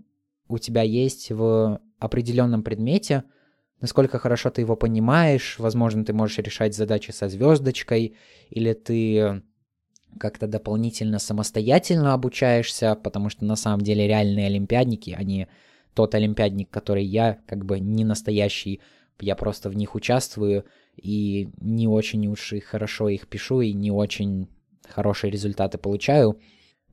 у 0.47 0.57
тебя 0.57 0.81
есть 0.81 1.31
в 1.31 1.79
определенном 1.99 2.63
предмете– 2.63 3.23
насколько 3.81 4.19
хорошо 4.19 4.49
ты 4.49 4.61
его 4.61 4.75
понимаешь, 4.75 5.55
возможно, 5.59 6.05
ты 6.05 6.13
можешь 6.13 6.37
решать 6.37 6.75
задачи 6.75 7.11
со 7.11 7.27
звездочкой, 7.27 8.15
или 8.49 8.73
ты 8.73 9.41
как-то 10.19 10.47
дополнительно 10.47 11.19
самостоятельно 11.19 12.13
обучаешься, 12.13 12.95
потому 12.95 13.29
что 13.29 13.43
на 13.45 13.55
самом 13.55 13.81
деле 13.81 14.07
реальные 14.07 14.47
олимпиадники, 14.47 15.15
они 15.17 15.47
тот 15.93 16.15
олимпиадник, 16.15 16.69
который 16.69 17.03
я, 17.03 17.39
как 17.47 17.65
бы 17.65 17.79
не 17.79 18.05
настоящий, 18.05 18.81
я 19.19 19.35
просто 19.35 19.69
в 19.69 19.75
них 19.75 19.95
участвую 19.95 20.65
и 20.95 21.49
не 21.59 21.87
очень 21.87 22.27
уж 22.27 22.53
и 22.53 22.59
хорошо 22.59 23.09
их 23.09 23.27
пишу, 23.27 23.61
и 23.61 23.73
не 23.73 23.91
очень 23.91 24.47
хорошие 24.87 25.31
результаты 25.31 25.77
получаю. 25.77 26.39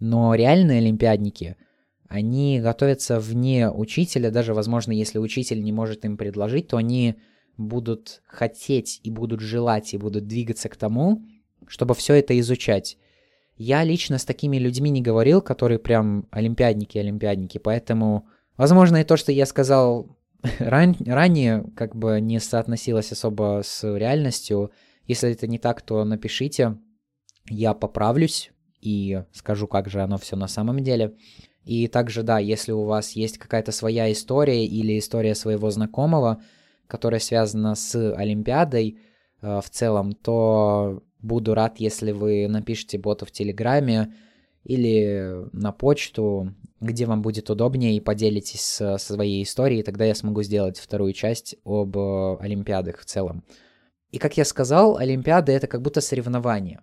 Но 0.00 0.34
реальные 0.34 0.78
олимпиадники— 0.78 1.56
они 2.08 2.58
готовятся 2.60 3.20
вне 3.20 3.70
учителя, 3.70 4.30
даже, 4.30 4.54
возможно, 4.54 4.92
если 4.92 5.18
учитель 5.18 5.62
не 5.62 5.72
может 5.72 6.04
им 6.06 6.16
предложить, 6.16 6.68
то 6.68 6.78
они 6.78 7.16
будут 7.58 8.22
хотеть 8.26 9.00
и 9.02 9.10
будут 9.10 9.40
желать 9.40 9.92
и 9.92 9.98
будут 9.98 10.26
двигаться 10.26 10.70
к 10.70 10.76
тому, 10.76 11.22
чтобы 11.66 11.94
все 11.94 12.14
это 12.14 12.38
изучать. 12.40 12.96
Я 13.56 13.84
лично 13.84 14.16
с 14.16 14.24
такими 14.24 14.56
людьми 14.56 14.88
не 14.88 15.02
говорил, 15.02 15.42
которые 15.42 15.78
прям 15.78 16.26
олимпиадники-олимпиадники, 16.30 17.58
поэтому, 17.58 18.26
возможно, 18.56 18.98
и 18.98 19.04
то, 19.04 19.16
что 19.16 19.30
я 19.30 19.44
сказал 19.44 20.16
ран- 20.58 20.96
ранее, 21.06 21.64
как 21.76 21.96
бы 21.96 22.20
не 22.20 22.38
соотносилось 22.40 23.12
особо 23.12 23.62
с 23.64 23.84
реальностью. 23.96 24.70
Если 25.06 25.30
это 25.30 25.46
не 25.46 25.58
так, 25.58 25.82
то 25.82 26.04
напишите, 26.04 26.78
я 27.48 27.74
поправлюсь 27.74 28.50
и 28.80 29.22
скажу, 29.32 29.66
как 29.66 29.88
же 29.88 30.00
оно 30.02 30.18
все 30.18 30.36
на 30.36 30.48
самом 30.48 30.82
деле. 30.82 31.16
И 31.64 31.86
также, 31.86 32.22
да, 32.22 32.38
если 32.38 32.72
у 32.72 32.84
вас 32.84 33.12
есть 33.12 33.38
какая-то 33.38 33.72
своя 33.72 34.10
история 34.10 34.64
или 34.64 34.98
история 34.98 35.34
своего 35.34 35.70
знакомого, 35.70 36.42
которая 36.86 37.20
связана 37.20 37.74
с 37.74 37.94
Олимпиадой 38.14 38.98
э, 39.42 39.60
в 39.62 39.68
целом, 39.68 40.12
то 40.12 41.02
буду 41.20 41.54
рад, 41.54 41.78
если 41.78 42.12
вы 42.12 42.48
напишите 42.48 42.98
боту 42.98 43.26
в 43.26 43.32
Телеграме 43.32 44.14
или 44.64 45.46
на 45.52 45.72
почту, 45.72 46.54
где 46.80 47.06
вам 47.06 47.22
будет 47.22 47.50
удобнее, 47.50 47.96
и 47.96 48.00
поделитесь 48.00 48.62
со 48.62 48.98
своей 48.98 49.42
историей, 49.42 49.82
тогда 49.82 50.04
я 50.04 50.14
смогу 50.14 50.42
сделать 50.42 50.78
вторую 50.78 51.12
часть 51.12 51.56
об 51.64 51.96
э, 51.96 52.36
Олимпиадах 52.40 53.00
в 53.00 53.04
целом. 53.04 53.42
И 54.10 54.18
как 54.18 54.36
я 54.36 54.44
сказал, 54.44 54.96
Олимпиады 54.96 55.52
это 55.52 55.66
как 55.66 55.82
будто 55.82 56.00
соревнование. 56.00 56.80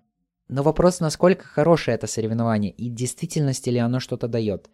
Но 0.47 0.61
вопрос, 0.61 0.99
насколько 0.99 1.45
хорошее 1.45 1.95
это 1.95 2.07
соревнование 2.07 2.71
и 2.71 2.89
в 2.89 2.93
действительности 2.93 3.69
ли 3.69 3.79
оно 3.79 3.99
что-то 3.99 4.27
дает. 4.27 4.69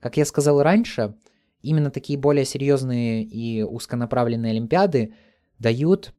Как 0.00 0.16
я 0.16 0.24
сказал 0.24 0.62
раньше, 0.62 1.14
именно 1.60 1.90
такие 1.90 2.18
более 2.18 2.44
серьезные 2.44 3.22
и 3.22 3.62
узконаправленные 3.62 4.50
олимпиады 4.50 5.14
дают 5.58 6.14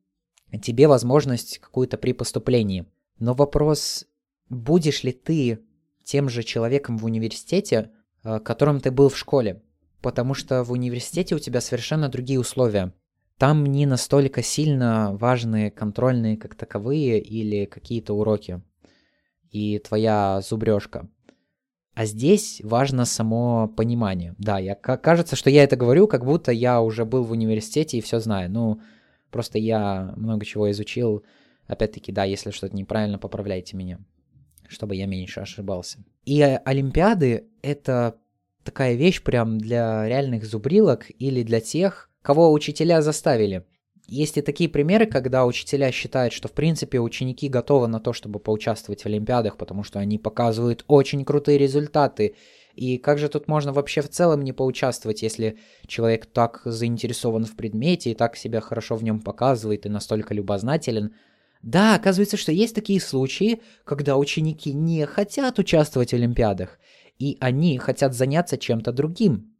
тебе 0.62 0.88
возможность 0.88 1.58
какую-то 1.58 1.98
при 1.98 2.14
поступлении. 2.14 2.86
Но 3.18 3.34
вопрос, 3.34 4.06
будешь 4.50 5.04
ли 5.04 5.12
ты 5.12 5.60
тем 6.04 6.30
же 6.30 6.44
человеком 6.44 6.98
в 6.98 7.06
университете, 7.06 7.90
которым 8.24 8.80
ты 8.80 8.92
был 8.92 9.10
в 9.10 9.18
школе? 9.18 9.62
Потому 10.02 10.34
что 10.34 10.64
в 10.64 10.72
университете 10.72 11.36
у 11.36 11.40
тебя 11.40 11.62
совершенно 11.62 12.10
другие 12.10 12.40
условия. 12.40 12.94
Там 13.38 13.66
не 13.66 13.86
настолько 13.86 14.44
сильно 14.44 15.16
важны 15.16 15.72
контрольные 15.72 16.38
как 16.38 16.56
таковые 16.56 17.20
или 17.20 17.66
какие-то 17.66 18.14
уроки 18.14 18.62
и 19.50 19.80
твоя 19.80 20.42
зубрежка. 20.42 21.10
А 21.96 22.06
здесь 22.06 22.60
важно 22.64 23.06
само 23.06 23.68
понимание. 23.68 24.34
Да, 24.40 24.58
я, 24.58 24.74
кажется, 24.76 25.36
что 25.36 25.50
я 25.50 25.64
это 25.64 25.76
говорю, 25.76 26.08
как 26.08 26.26
будто 26.26 26.52
я 26.52 26.82
уже 26.82 27.06
был 27.06 27.24
в 27.24 27.32
университете 27.32 27.98
и 27.98 28.02
все 28.02 28.20
знаю. 28.20 28.50
Ну, 28.50 28.82
просто 29.30 29.60
я 29.60 30.14
много 30.16 30.44
чего 30.44 30.72
изучил. 30.72 31.24
Опять-таки, 31.68 32.12
да, 32.12 32.24
если 32.24 32.50
что-то 32.50 32.76
неправильно, 32.76 33.20
поправляйте 33.20 33.78
меня, 33.78 34.00
чтобы 34.68 34.96
я 34.96 35.06
меньше 35.06 35.40
ошибался. 35.40 36.00
И 36.26 36.42
Олимпиады— 36.42 37.48
это 37.62 38.16
такая 38.64 38.96
вещь 38.96 39.22
прям 39.22 39.58
для 39.58 40.08
реальных 40.08 40.46
зубрилок 40.46 41.06
или 41.20 41.44
для 41.44 41.60
тех, 41.60 42.10
кого 42.22 42.52
учителя 42.52 43.02
заставили. 43.02 43.66
Есть 44.08 44.38
и 44.38 44.42
такие 44.42 44.70
примеры, 44.70 45.06
когда 45.06 45.46
учителя 45.46 45.92
считают, 45.92 46.34
что 46.34 46.48
в 46.48 46.52
принципе 46.52 47.00
ученики 47.00 47.48
готовы 47.48 47.88
на 47.88 48.00
то, 48.00 48.12
чтобы 48.12 48.40
поучаствовать 48.40 49.04
в 49.04 49.06
Олимпиадах, 49.06 49.58
потому 49.58 49.84
что 49.84 50.00
они 50.00 50.18
показывают 50.18 50.84
очень 50.88 51.24
крутые 51.24 51.58
результаты. 51.58 52.36
И 52.76 52.98
как 52.98 53.18
же 53.18 53.30
тут 53.30 53.48
можно 53.48 53.72
вообще 53.72 54.02
в 54.02 54.10
целом 54.10 54.44
не 54.44 54.52
поучаствовать, 54.52 55.22
если 55.22 55.58
человек 55.88 56.26
так 56.26 56.62
заинтересован 56.66 57.46
в 57.46 57.56
предмете 57.56 58.12
и 58.12 58.16
так 58.16 58.36
себя 58.36 58.60
хорошо 58.62 58.96
в 58.96 59.04
нем 59.04 59.22
показывает 59.22 59.86
и 59.86 59.90
настолько 59.90 60.34
любознателен? 60.34 61.14
Да, 61.64 61.96
оказывается, 61.96 62.36
что 62.36 62.52
есть 62.52 62.76
такие 62.76 63.00
случаи, 63.00 63.62
когда 63.86 64.18
ученики 64.18 64.74
не 64.74 65.06
хотят 65.06 65.58
участвовать 65.60 66.12
в 66.12 66.16
Олимпиадах, 66.16 66.78
и 67.18 67.38
они 67.40 67.78
хотят 67.78 68.14
заняться 68.14 68.58
чем-то 68.58 68.92
другим. 68.92 69.56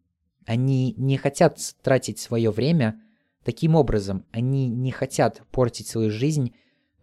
Они 0.46 0.94
не 0.98 1.18
хотят 1.18 1.60
тратить 1.82 2.20
свое 2.20 2.52
время 2.52 3.02
таким 3.46 3.76
образом. 3.76 4.26
Они 4.32 4.68
не 4.68 4.92
хотят 4.92 5.44
портить 5.52 5.88
свою 5.88 6.12
жизнь 6.12 6.54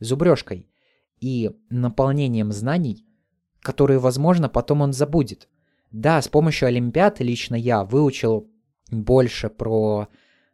зубрежкой 0.01 0.69
и 1.19 1.51
наполнением 1.71 2.53
знаний, 2.53 3.07
которые, 3.61 3.99
возможно, 3.99 4.51
потом 4.51 4.83
он 4.83 4.93
забудет. 4.93 5.49
Да, 5.91 6.21
с 6.21 6.29
помощью 6.29 6.69
Олимпиад 6.69 7.21
лично 7.21 7.55
я 7.55 7.85
выучил 7.85 8.51
больше 8.91 9.49
про 9.49 10.09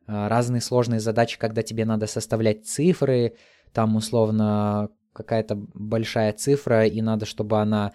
а, 0.07 0.29
разные 0.29 0.61
сложные 0.61 1.00
задачи, 1.00 1.37
когда 1.38 1.62
тебе 1.62 1.85
надо 1.85 2.07
составлять 2.07 2.67
цифры, 2.67 3.35
там 3.76 3.95
условно 3.95 4.88
какая-то 5.12 5.54
большая 5.75 6.33
цифра, 6.33 6.87
и 6.87 7.02
надо, 7.02 7.26
чтобы 7.26 7.61
она 7.61 7.92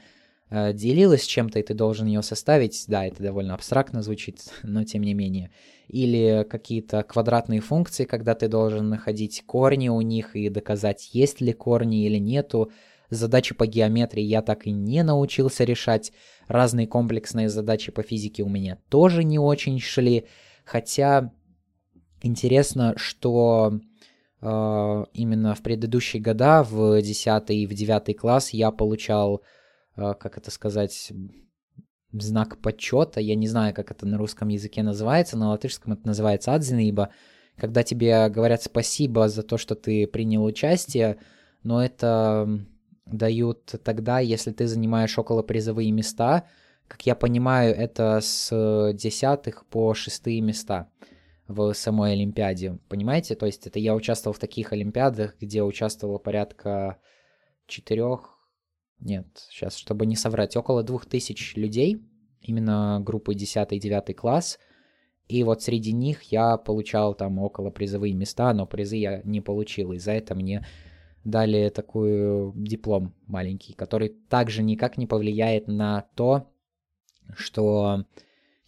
э, 0.52 0.74
делилась 0.74 1.26
чем-то, 1.26 1.58
и 1.58 1.64
ты 1.64 1.74
должен 1.74 2.06
ее 2.06 2.22
составить. 2.22 2.86
Да, 2.88 3.08
это 3.08 3.24
довольно 3.24 3.56
абстрактно 3.56 4.04
звучит, 4.04 4.42
но 4.62 4.84
тем 4.84 5.02
не 5.02 5.16
менее. 5.16 5.50
Или 5.88 6.46
какие-то 6.48 7.02
квадратные 7.02 7.62
функции, 7.62 8.06
когда 8.06 8.36
ты 8.36 8.48
должен 8.48 8.90
находить 8.90 9.44
корни 9.48 9.90
у 9.90 10.02
них 10.02 10.36
и 10.36 10.50
доказать, 10.50 11.10
есть 11.14 11.42
ли 11.42 11.52
корни 11.52 12.06
или 12.06 12.20
нету. 12.20 12.72
Задачи 13.10 13.56
по 13.56 13.66
геометрии 13.66 14.24
я 14.24 14.44
так 14.44 14.68
и 14.68 14.72
не 14.72 15.02
научился 15.02 15.64
решать. 15.64 16.12
Разные 16.48 16.86
комплексные 16.86 17.50
задачи 17.50 17.92
по 17.92 18.04
физике 18.04 18.44
у 18.44 18.50
меня 18.50 18.78
тоже 18.90 19.24
не 19.24 19.40
очень 19.40 19.80
шли. 19.80 20.28
Хотя 20.64 21.34
интересно, 22.22 22.94
что 22.98 23.80
именно 24.42 25.54
в 25.54 25.62
предыдущие 25.62 26.22
года, 26.22 26.64
в 26.64 27.00
10 27.02 27.50
и 27.52 27.68
в 27.68 27.74
9 27.74 28.18
класс, 28.18 28.50
я 28.52 28.72
получал, 28.72 29.44
э, 29.96 30.14
как 30.20 30.38
это 30.38 30.50
сказать, 30.50 31.12
знак 32.12 32.58
почета. 32.58 33.20
Я 33.20 33.36
не 33.36 33.48
знаю, 33.48 33.74
как 33.76 33.92
это 33.92 34.08
на 34.08 34.18
русском 34.18 34.48
языке 34.48 34.82
называется, 34.82 35.38
на 35.38 35.50
латышском 35.50 35.94
это 35.94 36.08
называется 36.08 36.54
адзинейба. 36.54 37.10
Когда 37.56 37.84
тебе 37.84 38.30
говорят 38.30 38.64
спасибо 38.64 39.30
за 39.30 39.44
то, 39.44 39.58
что 39.58 39.76
ты 39.76 40.08
принял 40.08 40.44
участие, 40.44 41.18
но 41.62 41.84
это 41.84 42.66
дают 43.06 43.76
тогда, 43.84 44.20
если 44.20 44.52
ты 44.52 44.66
занимаешь 44.66 45.18
около 45.20 45.44
призовые 45.44 45.92
места. 45.92 46.46
Как 46.88 47.06
я 47.06 47.14
понимаю, 47.14 47.76
это 47.76 48.20
с 48.22 48.92
десятых 48.94 49.66
по 49.68 49.94
шестые 49.94 50.42
места 50.42 50.90
в 51.52 51.74
самой 51.74 52.14
Олимпиаде. 52.14 52.80
Понимаете? 52.90 53.36
То 53.36 53.46
есть 53.46 53.68
это 53.68 53.80
я 53.80 53.96
участвовал 53.96 54.34
в 54.34 54.40
таких 54.40 54.74
Олимпиадах, 54.74 55.36
где 55.40 55.64
участвовало 55.64 56.18
порядка 56.18 56.98
четырех, 57.68 58.38
нет, 59.00 59.26
сейчас, 59.50 59.76
чтобы 59.76 60.06
не 60.06 60.16
соврать, 60.16 60.56
около 60.56 60.84
двух 60.84 61.06
тысяч 61.06 61.56
людей, 61.56 62.02
именно 62.42 63.02
группы 63.04 63.34
10 63.34 63.72
и 63.72 63.80
9 63.80 64.16
класс. 64.16 64.60
И 65.28 65.44
вот 65.44 65.64
среди 65.64 65.94
них 65.94 66.24
я 66.24 66.58
получал 66.58 67.16
там 67.16 67.40
около 67.40 67.70
призовые 67.72 68.14
места, 68.14 68.54
но 68.54 68.66
призы 68.68 68.98
я 68.98 69.22
не 69.24 69.42
получил. 69.42 69.94
И 69.94 69.98
за 69.98 70.12
это 70.12 70.36
мне 70.36 70.66
дали 71.24 71.70
такой 71.70 72.52
диплом 72.56 73.14
маленький, 73.28 73.74
который 73.74 74.10
также 74.10 74.62
никак 74.62 74.98
не 74.98 75.08
повлияет 75.08 75.68
на 75.68 76.02
то, 76.16 76.52
что 77.36 78.06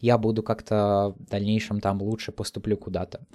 я 0.03 0.17
буду 0.17 0.43
как-то 0.43 1.15
в 1.17 1.29
дальнейшем 1.29 1.79
там 1.79 2.01
лучше 2.01 2.33
поступлю 2.33 2.75
куда-то. 2.75 3.25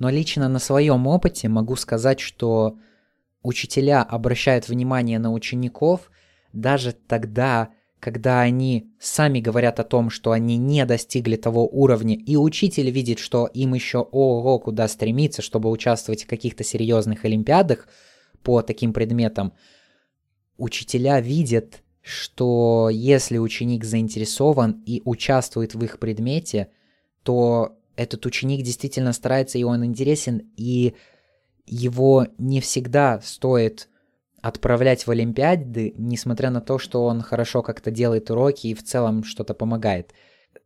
Но 0.00 0.10
лично 0.10 0.48
на 0.48 0.58
своем 0.58 1.06
опыте 1.06 1.48
могу 1.48 1.76
сказать, 1.76 2.18
что 2.18 2.76
учителя 3.44 4.02
обращают 4.02 4.68
внимание 4.68 5.20
на 5.20 5.32
учеников 5.32 6.10
даже 6.52 6.94
тогда, 6.94 7.68
когда 8.00 8.40
они 8.40 8.92
сами 8.98 9.38
говорят 9.38 9.78
о 9.78 9.84
том, 9.84 10.10
что 10.10 10.32
они 10.32 10.56
не 10.56 10.84
достигли 10.84 11.36
того 11.36 11.64
уровня, 11.68 12.16
и 12.16 12.34
учитель 12.34 12.90
видит, 12.90 13.20
что 13.20 13.46
им 13.46 13.74
еще 13.74 13.98
ого 13.98 14.58
куда 14.58 14.88
стремиться, 14.88 15.42
чтобы 15.42 15.70
участвовать 15.70 16.24
в 16.24 16.26
каких-то 16.26 16.64
серьезных 16.64 17.24
олимпиадах 17.24 17.86
по 18.42 18.62
таким 18.62 18.92
предметам, 18.92 19.52
учителя 20.56 21.20
видят 21.20 21.83
что 22.04 22.90
если 22.92 23.38
ученик 23.38 23.82
заинтересован 23.82 24.82
и 24.84 25.00
участвует 25.06 25.74
в 25.74 25.82
их 25.82 25.98
предмете, 25.98 26.68
то 27.22 27.78
этот 27.96 28.26
ученик 28.26 28.62
действительно 28.62 29.14
старается, 29.14 29.56
и 29.56 29.62
он 29.62 29.84
интересен, 29.86 30.42
и 30.58 30.94
его 31.66 32.26
не 32.36 32.60
всегда 32.60 33.20
стоит 33.22 33.88
отправлять 34.42 35.06
в 35.06 35.10
Олимпиады, 35.10 35.94
несмотря 35.96 36.50
на 36.50 36.60
то, 36.60 36.78
что 36.78 37.06
он 37.06 37.22
хорошо 37.22 37.62
как-то 37.62 37.90
делает 37.90 38.30
уроки 38.30 38.66
и 38.66 38.74
в 38.74 38.82
целом 38.82 39.24
что-то 39.24 39.54
помогает. 39.54 40.12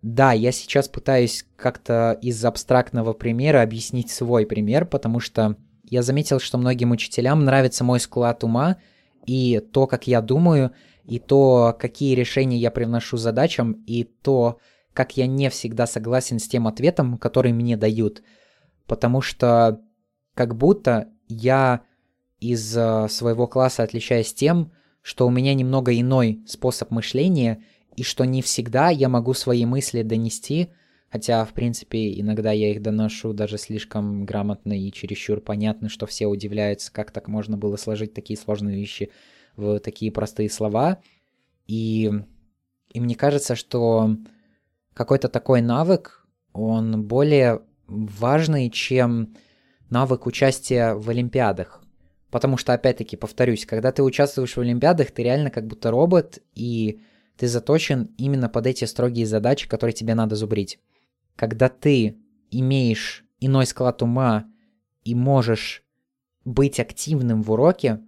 Да, 0.02 0.32
я 0.32 0.50
сейчас 0.50 0.88
пытаюсь 0.88 1.46
как-то 1.54 2.18
из 2.20 2.44
абстрактного 2.44 3.12
примера 3.12 3.62
объяснить 3.62 4.10
свой 4.10 4.44
пример, 4.44 4.86
потому 4.86 5.20
что 5.20 5.56
я 5.84 6.02
заметил, 6.02 6.40
что 6.40 6.58
многим 6.58 6.90
учителям 6.90 7.44
нравится 7.44 7.84
мой 7.84 8.00
склад 8.00 8.42
ума 8.42 8.78
и 9.26 9.62
то, 9.72 9.86
как 9.86 10.08
я 10.08 10.20
думаю, 10.20 10.72
и 11.08 11.18
то, 11.18 11.74
какие 11.80 12.14
решения 12.14 12.58
я 12.58 12.70
привношу 12.70 13.16
задачам, 13.16 13.72
и 13.86 14.04
то, 14.04 14.58
как 14.92 15.16
я 15.16 15.26
не 15.26 15.48
всегда 15.48 15.86
согласен 15.86 16.38
с 16.38 16.46
тем 16.46 16.68
ответом, 16.68 17.16
который 17.16 17.52
мне 17.52 17.78
дают. 17.78 18.22
Потому 18.86 19.22
что 19.22 19.80
как 20.34 20.54
будто 20.54 21.08
я 21.28 21.80
из 22.40 22.76
э, 22.76 23.08
своего 23.08 23.46
класса 23.46 23.84
отличаюсь 23.84 24.34
тем, 24.34 24.70
что 25.00 25.26
у 25.26 25.30
меня 25.30 25.54
немного 25.54 25.98
иной 25.98 26.42
способ 26.46 26.90
мышления, 26.90 27.64
и 27.96 28.02
что 28.02 28.24
не 28.24 28.42
всегда 28.42 28.90
я 28.90 29.08
могу 29.08 29.32
свои 29.32 29.64
мысли 29.64 30.02
донести, 30.02 30.68
хотя, 31.10 31.42
в 31.46 31.54
принципе, 31.54 32.20
иногда 32.20 32.52
я 32.52 32.70
их 32.70 32.82
доношу 32.82 33.32
даже 33.32 33.56
слишком 33.56 34.26
грамотно 34.26 34.78
и 34.78 34.92
чересчур 34.92 35.40
понятно, 35.40 35.88
что 35.88 36.04
все 36.04 36.26
удивляются, 36.26 36.92
как 36.92 37.12
так 37.12 37.28
можно 37.28 37.56
было 37.56 37.76
сложить 37.76 38.12
такие 38.12 38.38
сложные 38.38 38.76
вещи 38.76 39.10
в 39.58 39.80
такие 39.80 40.12
простые 40.12 40.48
слова. 40.48 40.98
И, 41.66 42.10
и 42.90 43.00
мне 43.00 43.14
кажется, 43.14 43.56
что 43.56 44.16
какой-то 44.94 45.28
такой 45.28 45.60
навык, 45.60 46.26
он 46.52 47.02
более 47.02 47.62
важный, 47.86 48.70
чем 48.70 49.34
навык 49.90 50.26
участия 50.26 50.94
в 50.94 51.10
Олимпиадах. 51.10 51.82
Потому 52.30 52.56
что, 52.56 52.72
опять-таки, 52.72 53.16
повторюсь, 53.16 53.66
когда 53.66 53.90
ты 53.90 54.02
участвуешь 54.02 54.56
в 54.56 54.60
Олимпиадах, 54.60 55.10
ты 55.10 55.22
реально 55.22 55.50
как 55.50 55.66
будто 55.66 55.90
робот, 55.90 56.38
и 56.54 57.00
ты 57.36 57.48
заточен 57.48 58.14
именно 58.18 58.48
под 58.48 58.66
эти 58.66 58.84
строгие 58.84 59.26
задачи, 59.26 59.68
которые 59.68 59.94
тебе 59.94 60.14
надо 60.14 60.36
зубрить. 60.36 60.78
Когда 61.36 61.68
ты 61.68 62.18
имеешь 62.50 63.24
иной 63.40 63.66
склад 63.66 64.02
ума 64.02 64.46
и 65.04 65.14
можешь 65.14 65.84
быть 66.44 66.80
активным 66.80 67.42
в 67.42 67.50
уроке 67.50 68.00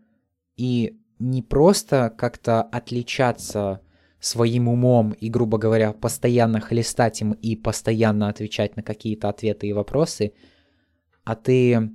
и 0.57 1.00
не 1.21 1.43
просто 1.43 2.13
как-то 2.17 2.63
отличаться 2.63 3.83
своим 4.19 4.69
умом 4.69 5.13
и, 5.13 5.29
грубо 5.29 5.59
говоря, 5.59 5.93
постоянно 5.93 6.61
хлестать 6.61 7.21
им 7.21 7.33
и 7.33 7.57
постоянно 7.57 8.29
отвечать 8.29 8.77
на 8.77 8.83
какие-то 8.83 9.29
ответы 9.29 9.69
и 9.69 9.73
вопросы, 9.73 10.33
а 11.25 11.37
ты 11.37 11.91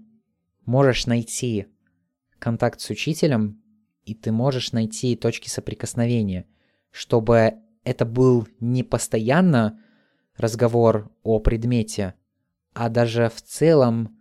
можешь 0.65 1.07
найти 1.07 1.67
контакт 2.39 2.79
с 2.79 2.89
учителем, 2.89 3.61
и 4.05 4.13
ты 4.13 4.31
можешь 4.31 4.71
найти 4.71 5.15
точки 5.15 5.49
соприкосновения, 5.49 6.45
чтобы 6.91 7.55
это 7.83 8.05
был 8.05 8.47
не 8.59 8.83
постоянно 8.83 9.79
разговор 10.37 11.11
о 11.23 11.39
предмете, 11.39 12.13
а 12.73 12.89
даже 12.89 13.29
в 13.29 13.41
целом 13.41 14.14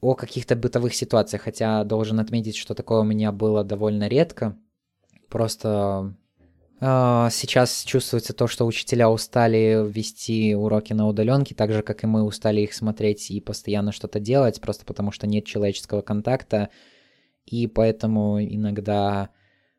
о 0.00 0.14
каких-то 0.14 0.54
бытовых 0.54 0.94
ситуациях, 0.94 1.42
хотя 1.42 1.84
должен 1.84 2.20
отметить, 2.20 2.56
что 2.56 2.74
такое 2.74 3.00
у 3.00 3.04
меня 3.04 3.32
было 3.32 3.64
довольно 3.64 4.08
редко. 4.08 4.56
Просто 5.28 6.14
э, 6.80 7.28
сейчас 7.30 7.82
чувствуется 7.82 8.32
то, 8.32 8.46
что 8.46 8.64
учителя 8.64 9.10
устали 9.10 9.84
вести 9.88 10.54
уроки 10.54 10.92
на 10.92 11.08
удаленке, 11.08 11.54
так 11.54 11.72
же, 11.72 11.82
как 11.82 12.04
и 12.04 12.06
мы 12.06 12.22
устали 12.22 12.60
их 12.60 12.74
смотреть 12.74 13.30
и 13.30 13.40
постоянно 13.40 13.90
что-то 13.90 14.20
делать, 14.20 14.60
просто 14.60 14.84
потому 14.84 15.10
что 15.10 15.26
нет 15.26 15.44
человеческого 15.44 16.02
контакта, 16.02 16.68
и 17.44 17.66
поэтому 17.66 18.40
иногда 18.40 19.30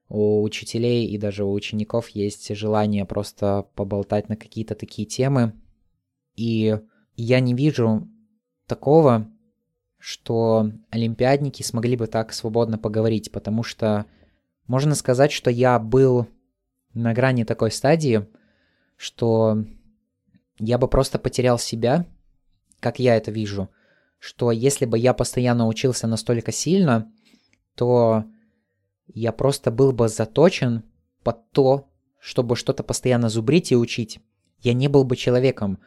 у 0.09 0.41
учителей 0.41 1.05
и 1.05 1.17
даже 1.17 1.45
у 1.45 1.53
учеников 1.53 2.09
есть 2.09 2.53
желание 2.55 3.05
просто 3.05 3.67
поболтать 3.75 4.27
на 4.27 4.35
какие-то 4.35 4.75
такие 4.75 5.07
темы. 5.07 5.53
И 6.35 6.77
я 7.15 7.39
не 7.39 7.53
вижу 7.53 8.07
такого, 8.65 9.31
что 9.99 10.71
олимпиадники 10.89 11.61
смогли 11.61 11.95
бы 11.95 12.07
так 12.07 12.33
свободно 12.33 12.77
поговорить, 12.77 13.31
потому 13.31 13.63
что 13.63 14.05
можно 14.65 14.95
сказать, 14.95 15.31
что 15.31 15.51
я 15.51 15.77
был 15.77 16.27
на 16.93 17.13
грани 17.13 17.43
такой 17.43 17.71
стадии, 17.71 18.25
что 18.95 19.63
я 20.57 20.77
бы 20.77 20.87
просто 20.87 21.19
потерял 21.19 21.59
себя, 21.59 22.05
как 22.79 22.99
я 22.99 23.15
это 23.15 23.29
вижу, 23.31 23.69
что 24.19 24.51
если 24.51 24.85
бы 24.85 24.97
я 24.97 25.13
постоянно 25.13 25.67
учился 25.67 26.07
настолько 26.07 26.51
сильно, 26.51 27.11
то 27.75 28.25
я 29.07 29.31
просто 29.31 29.71
был 29.71 29.91
бы 29.91 30.07
заточен 30.07 30.83
под 31.23 31.51
то, 31.51 31.89
чтобы 32.19 32.55
что-то 32.55 32.83
постоянно 32.83 33.29
зубрить 33.29 33.71
и 33.71 33.75
учить. 33.75 34.19
Я 34.59 34.73
не 34.73 34.87
был 34.87 35.03
бы 35.03 35.15
человеком. 35.15 35.79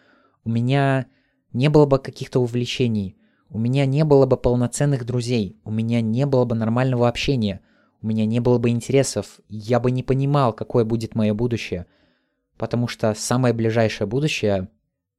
у 0.44 0.51
меня 0.51 1.07
не 1.53 1.68
было 1.68 1.87
бы 1.87 1.98
каких-то 1.98 2.40
увлечений, 2.40 3.16
у 3.52 3.58
меня 3.58 3.84
не 3.84 4.02
было 4.04 4.24
бы 4.24 4.38
полноценных 4.38 5.04
друзей, 5.04 5.60
у 5.64 5.70
меня 5.70 6.00
не 6.00 6.24
было 6.24 6.46
бы 6.46 6.54
нормального 6.54 7.06
общения, 7.06 7.60
у 8.00 8.06
меня 8.06 8.24
не 8.24 8.40
было 8.40 8.58
бы 8.58 8.70
интересов, 8.70 9.40
я 9.50 9.78
бы 9.78 9.90
не 9.90 10.02
понимал, 10.02 10.54
какое 10.54 10.86
будет 10.86 11.14
мое 11.14 11.34
будущее. 11.34 11.84
Потому 12.56 12.88
что 12.88 13.12
самое 13.14 13.52
ближайшее 13.52 14.06
будущее 14.06 14.70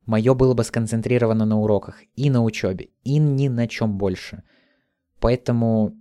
мое 0.07 0.33
было 0.33 0.55
бы 0.55 0.63
сконцентрировано 0.63 1.45
на 1.45 1.59
уроках 1.59 2.01
и 2.15 2.31
на 2.31 2.43
учебе, 2.43 2.89
и 3.03 3.19
ни 3.19 3.49
на 3.49 3.67
чем 3.67 3.99
больше. 3.99 4.41
Поэтому 5.19 5.93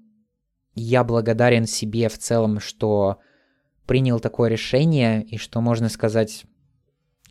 я 0.75 1.05
благодарен 1.05 1.67
себе 1.67 2.09
в 2.09 2.17
целом, 2.17 2.61
что 2.61 3.19
принял 3.87 4.21
такое 4.21 4.49
решение, 4.49 5.23
и 5.23 5.37
что, 5.37 5.61
можно 5.61 5.91
сказать, 5.91 6.47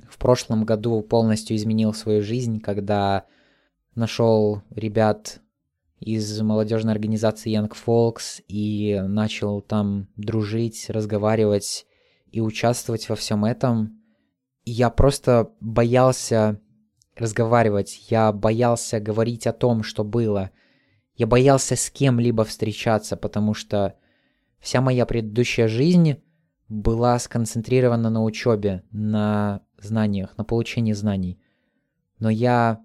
в 0.08 0.20
прошлом 0.20 0.64
году 0.64 1.02
полностью 1.02 1.58
изменил 1.58 1.92
свою 1.96 2.22
жизнь, 2.22 2.60
когда 2.60 3.26
нашел 3.96 4.62
ребят 4.70 5.42
из 6.00 6.42
молодежной 6.42 6.94
организации 6.94 7.56
Young 7.56 7.72
Folks 7.72 8.44
и 8.48 9.00
начал 9.08 9.62
там 9.62 10.08
дружить, 10.16 10.90
разговаривать 10.90 11.86
и 12.32 12.42
участвовать 12.42 13.08
во 13.08 13.16
всем 13.16 13.46
этом. 13.46 14.02
Я 14.66 14.90
просто 14.90 15.52
боялся 15.60 16.60
разговаривать, 17.16 18.08
я 18.10 18.32
боялся 18.32 19.00
говорить 19.00 19.46
о 19.46 19.54
том, 19.54 19.84
что 19.84 20.04
было. 20.04 20.52
Я 21.16 21.28
боялся 21.28 21.76
с 21.76 21.92
кем-либо 21.92 22.46
встречаться, 22.46 23.16
потому 23.16 23.54
что 23.54 23.96
вся 24.60 24.82
моя 24.82 25.06
предыдущая 25.06 25.68
жизнь 25.68 26.16
была 26.68 27.20
сконцентрирована 27.20 28.10
на 28.10 28.24
учебе, 28.24 28.84
на 28.92 29.62
знаниях, 29.78 30.38
на 30.38 30.46
получении 30.46 30.94
знаний. 30.94 31.40
Но 32.18 32.30
я 32.30 32.82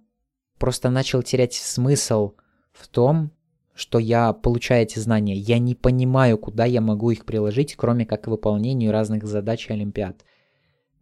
просто 0.59 0.91
начал 0.91 1.23
терять 1.23 1.55
смысл 1.55 2.35
в 2.73 2.89
том, 2.89 3.31
что 3.75 3.99
я 3.99 4.33
получаю 4.33 4.85
эти 4.85 4.99
знания. 4.99 5.35
Я 5.35 5.59
не 5.59 5.75
понимаю, 5.75 6.39
куда 6.39 6.65
я 6.65 6.81
могу 6.81 7.11
их 7.11 7.25
приложить, 7.27 7.77
кроме 7.77 8.07
как 8.07 8.25
к 8.25 8.29
выполнению 8.29 8.93
разных 8.93 9.25
задач 9.25 9.69
и 9.69 9.73
олимпиад. 9.73 10.25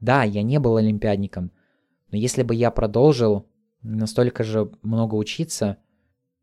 Да, 0.00 0.24
я 0.24 0.42
не 0.42 0.58
был 0.58 0.76
олимпиадником, 0.76 1.52
но 2.10 2.18
если 2.18 2.42
бы 2.42 2.54
я 2.54 2.70
продолжил 2.70 3.46
настолько 3.82 4.42
же 4.44 4.70
много 4.82 5.14
учиться, 5.14 5.78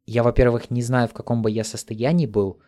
я, 0.05 0.23
во-первых, 0.23 0.71
не 0.71 0.81
знаю, 0.81 1.07
в 1.07 1.13
каком 1.13 1.41
бы 1.41 1.51
я 1.51 1.63
состоянии 1.63 2.25
был 2.25 2.59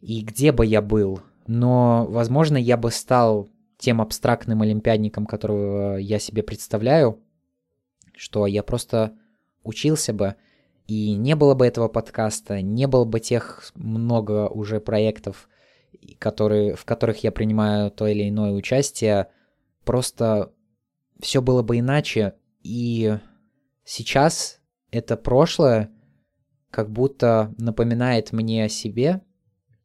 и 0.00 0.22
где 0.22 0.52
бы 0.52 0.66
я 0.66 0.82
был, 0.82 1.20
но, 1.46 2.06
возможно, 2.08 2.56
я 2.56 2.76
бы 2.76 2.90
стал 2.90 3.48
тем 3.78 4.00
абстрактным 4.00 4.62
олимпиадником, 4.62 5.26
которого 5.26 5.96
я 5.96 6.18
себе 6.18 6.42
представляю, 6.42 7.20
что 8.16 8.46
я 8.46 8.62
просто 8.62 9.16
учился 9.64 10.12
бы, 10.12 10.36
и 10.86 11.14
не 11.14 11.36
было 11.36 11.54
бы 11.54 11.66
этого 11.66 11.88
подкаста, 11.88 12.60
не 12.60 12.86
было 12.86 13.04
бы 13.04 13.20
тех 13.20 13.70
много 13.74 14.48
уже 14.48 14.80
проектов, 14.80 15.48
которые, 16.18 16.74
в 16.74 16.84
которых 16.84 17.22
я 17.22 17.32
принимаю 17.32 17.90
то 17.90 18.06
или 18.06 18.28
иное 18.28 18.52
участие, 18.52 19.28
просто 19.84 20.52
все 21.20 21.40
было 21.40 21.62
бы 21.62 21.78
иначе, 21.78 22.34
и 22.62 23.18
сейчас 23.84 24.60
это 24.90 25.16
прошлое 25.16 25.90
как 26.70 26.90
будто 26.90 27.54
напоминает 27.58 28.32
мне 28.32 28.64
о 28.64 28.68
себе, 28.68 29.20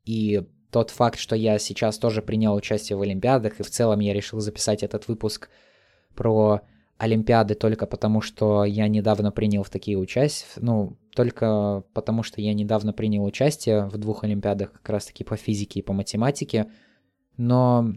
и 0.06 0.48
тот 0.72 0.90
факт, 0.90 1.20
что 1.20 1.36
я 1.36 1.60
сейчас 1.60 1.98
тоже 1.98 2.22
принял 2.22 2.54
участие 2.56 2.98
в 2.98 3.02
Олимпиадах, 3.02 3.60
и 3.60 3.64
в 3.64 3.70
целом 3.70 4.00
я 4.00 4.14
решил 4.14 4.40
записать 4.40 4.84
этот 4.84 5.08
выпуск 5.08 5.50
про 6.16 6.62
Олимпиады 6.98 7.54
только 7.54 7.86
потому, 7.86 8.22
что 8.22 8.66
я 8.66 8.88
недавно 8.88 9.32
принял 9.32 9.62
в 9.62 9.70
такие 9.70 9.98
участия, 9.98 10.48
ну, 10.58 10.98
только 11.14 11.84
потому, 11.94 12.24
что 12.24 12.42
я 12.42 12.56
недавно 12.56 12.92
принял 12.92 13.24
участие 13.24 13.86
в 13.86 13.98
двух 13.98 14.24
Олимпиадах 14.24 14.72
как 14.72 14.90
раз-таки 14.90 15.24
по 15.24 15.38
физике 15.38 15.80
и 15.80 15.84
по 15.84 15.94
математике, 15.94 16.72
но 17.38 17.94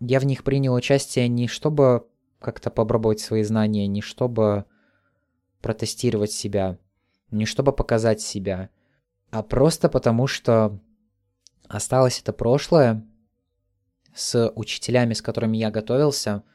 я 0.00 0.20
в 0.20 0.24
них 0.24 0.42
принял 0.42 0.72
участие 0.72 1.28
не 1.28 1.48
чтобы 1.48 2.06
как-то 2.38 2.70
попробовать 2.70 3.20
свои 3.20 3.42
знания, 3.42 3.86
не 3.86 4.00
чтобы 4.00 4.64
протестировать 5.60 6.32
себя, 6.32 6.78
не 7.30 7.44
чтобы 7.44 7.72
показать 7.72 8.22
себя, 8.22 8.70
а 9.30 9.42
просто 9.42 9.90
потому, 9.90 10.26
что 10.26 10.78
осталось 11.68 12.20
это 12.20 12.32
прошлое 12.32 13.04
с 14.14 14.50
учителями, 14.54 15.12
с 15.12 15.20
которыми 15.20 15.58
я 15.58 15.70
готовился– 15.70 16.42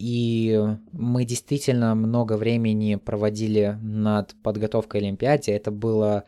и 0.00 0.58
мы 0.92 1.26
действительно 1.26 1.94
много 1.94 2.38
времени 2.38 2.94
проводили 2.94 3.78
над 3.82 4.34
подготовкой 4.42 5.02
Олимпиаде. 5.02 5.52
Это 5.52 5.70
было 5.70 6.24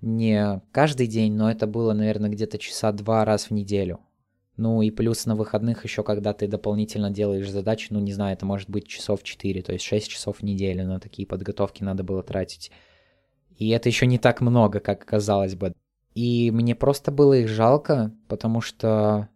не 0.00 0.62
каждый 0.70 1.08
день, 1.08 1.32
но 1.32 1.50
это 1.50 1.66
было, 1.66 1.92
наверное, 1.92 2.30
где-то 2.30 2.58
часа 2.58 2.92
два 2.92 3.24
раз 3.24 3.46
в 3.46 3.50
неделю. 3.50 3.98
Ну 4.56 4.80
и 4.80 4.92
плюс 4.92 5.26
на 5.26 5.34
выходных 5.34 5.82
еще, 5.82 6.04
когда 6.04 6.32
ты 6.32 6.46
дополнительно 6.46 7.10
делаешь 7.10 7.50
задачи, 7.50 7.88
ну 7.90 7.98
не 7.98 8.12
знаю, 8.12 8.34
это 8.34 8.46
может 8.46 8.70
быть 8.70 8.86
часов 8.86 9.24
4, 9.24 9.60
то 9.62 9.72
есть 9.72 9.84
6 9.84 10.08
часов 10.08 10.36
в 10.38 10.42
неделю 10.44 10.86
на 10.86 11.00
такие 11.00 11.26
подготовки 11.26 11.82
надо 11.82 12.04
было 12.04 12.22
тратить. 12.22 12.70
И 13.56 13.70
это 13.70 13.88
еще 13.88 14.06
не 14.06 14.18
так 14.18 14.40
много, 14.40 14.78
как 14.78 15.04
казалось 15.04 15.56
бы. 15.56 15.74
И 16.14 16.52
мне 16.52 16.76
просто 16.76 17.10
было 17.10 17.32
их 17.32 17.48
жалко, 17.48 18.14
потому 18.28 18.60
что 18.60 19.28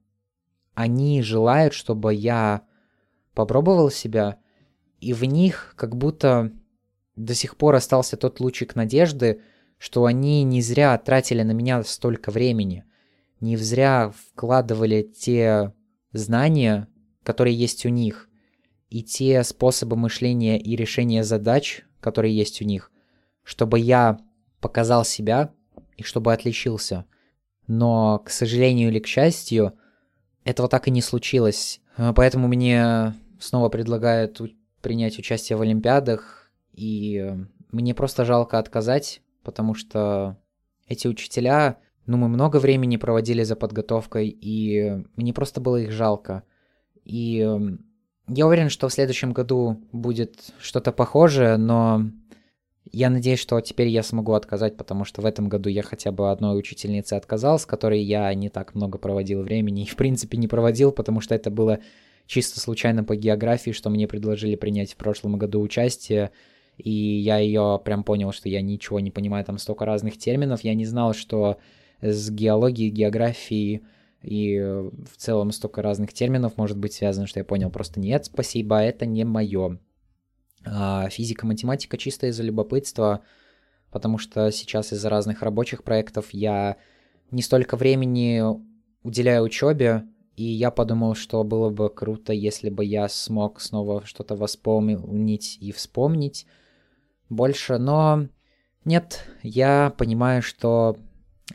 они 0.74 1.22
желают, 1.22 1.74
чтобы 1.74 2.14
я 2.14 2.62
попробовал 3.34 3.90
себя, 3.90 4.38
и 5.00 5.12
в 5.12 5.24
них 5.24 5.74
как 5.76 5.96
будто 5.96 6.52
до 7.16 7.34
сих 7.34 7.56
пор 7.56 7.74
остался 7.74 8.16
тот 8.16 8.40
лучик 8.40 8.74
надежды, 8.74 9.40
что 9.78 10.04
они 10.04 10.42
не 10.44 10.62
зря 10.62 10.96
тратили 10.98 11.42
на 11.42 11.52
меня 11.52 11.82
столько 11.82 12.30
времени, 12.30 12.84
не 13.40 13.56
зря 13.56 14.12
вкладывали 14.30 15.02
те 15.02 15.72
знания, 16.12 16.88
которые 17.22 17.56
есть 17.56 17.84
у 17.84 17.88
них, 17.88 18.28
и 18.88 19.02
те 19.02 19.42
способы 19.42 19.96
мышления 19.96 20.58
и 20.58 20.76
решения 20.76 21.24
задач, 21.24 21.84
которые 22.00 22.36
есть 22.36 22.62
у 22.62 22.64
них, 22.64 22.90
чтобы 23.42 23.78
я 23.78 24.18
показал 24.60 25.04
себя 25.04 25.52
и 25.96 26.02
чтобы 26.02 26.32
отличился. 26.32 27.04
Но, 27.66 28.18
к 28.20 28.30
сожалению 28.30 28.90
или 28.90 28.98
к 28.98 29.06
счастью, 29.06 29.74
этого 30.44 30.68
так 30.68 30.86
и 30.88 30.90
не 30.90 31.02
случилось. 31.02 31.80
Поэтому 31.96 32.46
мне 32.48 33.14
снова 33.44 33.68
предлагают 33.68 34.40
принять 34.80 35.18
участие 35.18 35.56
в 35.56 35.62
Олимпиадах, 35.62 36.50
и 36.72 37.34
мне 37.70 37.94
просто 37.94 38.24
жалко 38.24 38.58
отказать, 38.58 39.20
потому 39.42 39.74
что 39.74 40.38
эти 40.88 41.06
учителя, 41.08 41.78
ну, 42.06 42.16
мы 42.16 42.28
много 42.28 42.56
времени 42.58 42.96
проводили 42.96 43.42
за 43.42 43.56
подготовкой, 43.56 44.28
и 44.28 45.04
мне 45.16 45.32
просто 45.32 45.60
было 45.60 45.76
их 45.76 45.92
жалко. 45.92 46.42
И 47.04 47.36
я 48.28 48.46
уверен, 48.46 48.70
что 48.70 48.88
в 48.88 48.92
следующем 48.92 49.32
году 49.32 49.80
будет 49.92 50.36
что-то 50.58 50.92
похожее, 50.92 51.56
но 51.56 52.10
я 52.90 53.10
надеюсь, 53.10 53.40
что 53.40 53.60
теперь 53.60 53.88
я 53.88 54.02
смогу 54.02 54.32
отказать, 54.32 54.76
потому 54.76 55.04
что 55.04 55.20
в 55.20 55.26
этом 55.26 55.48
году 55.48 55.68
я 55.68 55.82
хотя 55.82 56.12
бы 56.12 56.30
одной 56.30 56.58
учительнице 56.58 57.14
отказал, 57.14 57.58
с 57.58 57.66
которой 57.66 58.02
я 58.02 58.32
не 58.34 58.48
так 58.48 58.74
много 58.74 58.98
проводил 58.98 59.42
времени 59.42 59.82
и, 59.82 59.88
в 59.88 59.96
принципе, 59.96 60.38
не 60.38 60.48
проводил, 60.48 60.92
потому 60.92 61.20
что 61.20 61.34
это 61.34 61.50
было 61.50 61.80
чисто 62.26 62.60
случайно 62.60 63.04
по 63.04 63.16
географии, 63.16 63.70
что 63.70 63.90
мне 63.90 64.08
предложили 64.08 64.56
принять 64.56 64.92
в 64.92 64.96
прошлом 64.96 65.38
году 65.38 65.60
участие, 65.60 66.30
и 66.76 66.90
я 66.90 67.38
ее 67.38 67.80
прям 67.84 68.04
понял, 68.04 68.32
что 68.32 68.48
я 68.48 68.60
ничего 68.60 69.00
не 69.00 69.10
понимаю, 69.10 69.44
там 69.44 69.58
столько 69.58 69.84
разных 69.84 70.18
терминов, 70.18 70.62
я 70.62 70.74
не 70.74 70.86
знал, 70.86 71.14
что 71.14 71.58
с 72.00 72.30
геологией, 72.30 72.90
географией 72.90 73.82
и 74.22 74.58
в 74.58 75.16
целом 75.16 75.52
столько 75.52 75.82
разных 75.82 76.12
терминов 76.12 76.56
может 76.56 76.78
быть 76.78 76.94
связано, 76.94 77.26
что 77.26 77.40
я 77.40 77.44
понял 77.44 77.70
просто 77.70 78.00
нет, 78.00 78.24
спасибо, 78.24 78.78
это 78.78 79.06
не 79.06 79.24
мое. 79.24 79.78
А 80.64 81.08
физика, 81.10 81.46
математика 81.46 81.98
чисто 81.98 82.26
из-за 82.28 82.42
любопытства, 82.42 83.22
потому 83.90 84.16
что 84.18 84.50
сейчас 84.50 84.92
из-за 84.92 85.10
разных 85.10 85.42
рабочих 85.42 85.84
проектов 85.84 86.28
я 86.32 86.76
не 87.30 87.42
столько 87.42 87.76
времени 87.76 88.42
уделяю 89.02 89.44
учебе, 89.44 90.04
и 90.36 90.44
я 90.44 90.70
подумал, 90.70 91.14
что 91.14 91.44
было 91.44 91.70
бы 91.70 91.88
круто, 91.88 92.32
если 92.32 92.70
бы 92.70 92.84
я 92.84 93.08
смог 93.08 93.60
снова 93.60 94.04
что-то 94.04 94.34
восполнить 94.34 95.58
и 95.60 95.72
вспомнить 95.72 96.46
больше. 97.28 97.78
Но 97.78 98.28
нет, 98.84 99.26
я 99.42 99.94
понимаю, 99.96 100.42
что 100.42 100.96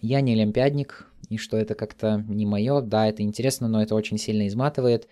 я 0.02 0.22
не 0.22 0.34
олимпиадник, 0.34 1.10
и 1.30 1.38
что 1.38 1.58
это 1.58 1.76
как-то 1.76 2.24
не 2.28 2.46
мое. 2.46 2.82
Да, 2.82 3.08
это 3.08 3.22
интересно, 3.22 3.68
но 3.68 3.82
это 3.82 3.96
очень 3.96 4.18
сильно 4.18 4.48
изматывает. 4.48 5.08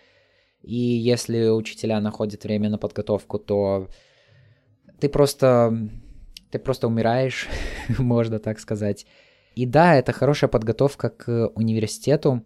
И 0.63 0.75
если 0.75 1.49
учителя 1.49 2.01
находят 2.01 2.43
время 2.43 2.69
на 2.69 2.77
подготовку, 2.77 3.37
то 3.37 3.87
ты 4.99 5.09
просто, 5.09 5.89
ты 6.49 6.57
просто 6.57 6.87
умираешь, 6.87 7.47
можно 7.99 8.39
так 8.39 8.59
сказать. 8.59 9.05
И 9.55 9.65
да, 9.65 9.95
это 9.95 10.11
хорошая 10.11 10.49
подготовка 10.49 11.09
к 11.09 11.51
университету, 11.55 12.43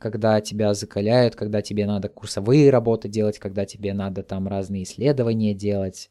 когда 0.00 0.40
тебя 0.40 0.72
закаляют, 0.74 1.36
когда 1.36 1.60
тебе 1.60 1.86
надо 1.86 2.08
курсовые 2.08 2.70
работы 2.70 3.08
делать, 3.08 3.38
когда 3.38 3.66
тебе 3.66 3.92
надо 3.92 4.22
там 4.22 4.48
разные 4.48 4.82
исследования 4.84 5.54
делать. 5.54 6.10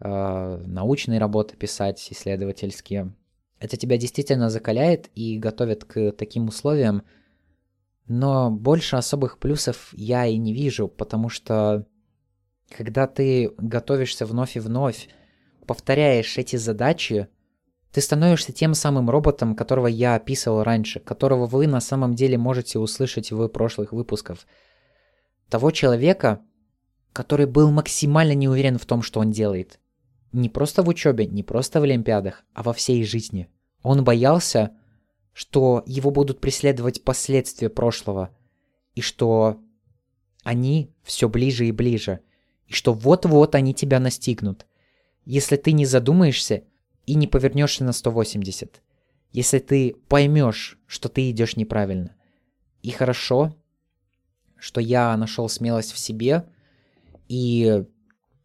э, 0.00 0.62
научные 0.66 1.20
работы 1.20 1.56
писать, 1.56 2.06
исследовательские. 2.10 3.14
Это 3.60 3.76
тебя 3.76 3.96
действительно 3.96 4.50
закаляет 4.50 5.08
и 5.14 5.38
готовит 5.38 5.84
к 5.84 6.10
таким 6.12 6.48
условиям, 6.48 7.04
но 8.06 8.50
больше 8.50 8.96
особых 8.96 9.38
плюсов 9.38 9.90
я 9.92 10.26
и 10.26 10.36
не 10.36 10.52
вижу, 10.52 10.88
потому 10.88 11.28
что 11.28 11.86
когда 12.68 13.06
ты 13.06 13.52
готовишься 13.56 14.26
вновь 14.26 14.56
и 14.56 14.60
вновь, 14.60 15.08
повторяешь 15.66 16.36
эти 16.36 16.56
задачи, 16.56 17.28
ты 17.94 18.00
становишься 18.00 18.50
тем 18.50 18.74
самым 18.74 19.08
роботом, 19.08 19.54
которого 19.54 19.86
я 19.86 20.16
описывал 20.16 20.64
раньше, 20.64 20.98
которого 20.98 21.46
вы 21.46 21.68
на 21.68 21.80
самом 21.80 22.16
деле 22.16 22.36
можете 22.36 22.80
услышать 22.80 23.30
в 23.30 23.46
прошлых 23.46 23.92
выпусках. 23.92 24.38
Того 25.48 25.70
человека, 25.70 26.40
который 27.12 27.46
был 27.46 27.70
максимально 27.70 28.32
не 28.32 28.48
уверен 28.48 28.78
в 28.78 28.84
том, 28.84 29.00
что 29.00 29.20
он 29.20 29.30
делает. 29.30 29.78
Не 30.32 30.48
просто 30.48 30.82
в 30.82 30.88
учебе, 30.88 31.26
не 31.26 31.44
просто 31.44 31.78
в 31.78 31.84
Олимпиадах, 31.84 32.42
а 32.52 32.64
во 32.64 32.72
всей 32.72 33.04
жизни. 33.04 33.48
Он 33.84 34.02
боялся, 34.02 34.72
что 35.32 35.84
его 35.86 36.10
будут 36.10 36.40
преследовать 36.40 37.04
последствия 37.04 37.68
прошлого, 37.68 38.30
и 38.96 39.02
что 39.02 39.60
они 40.42 40.92
все 41.04 41.28
ближе 41.28 41.68
и 41.68 41.70
ближе, 41.70 42.18
и 42.66 42.72
что 42.72 42.92
вот-вот 42.92 43.54
они 43.54 43.72
тебя 43.72 44.00
настигнут. 44.00 44.66
Если 45.24 45.54
ты 45.54 45.70
не 45.70 45.86
задумаешься 45.86 46.64
и 47.06 47.14
не 47.14 47.26
повернешься 47.26 47.84
на 47.84 47.92
180. 47.92 48.82
Если 49.32 49.58
ты 49.58 49.96
поймешь, 50.08 50.78
что 50.86 51.08
ты 51.08 51.30
идешь 51.30 51.56
неправильно. 51.56 52.14
И 52.82 52.90
хорошо, 52.90 53.56
что 54.56 54.80
я 54.80 55.16
нашел 55.16 55.48
смелость 55.48 55.92
в 55.92 55.98
себе 55.98 56.44
и 57.28 57.84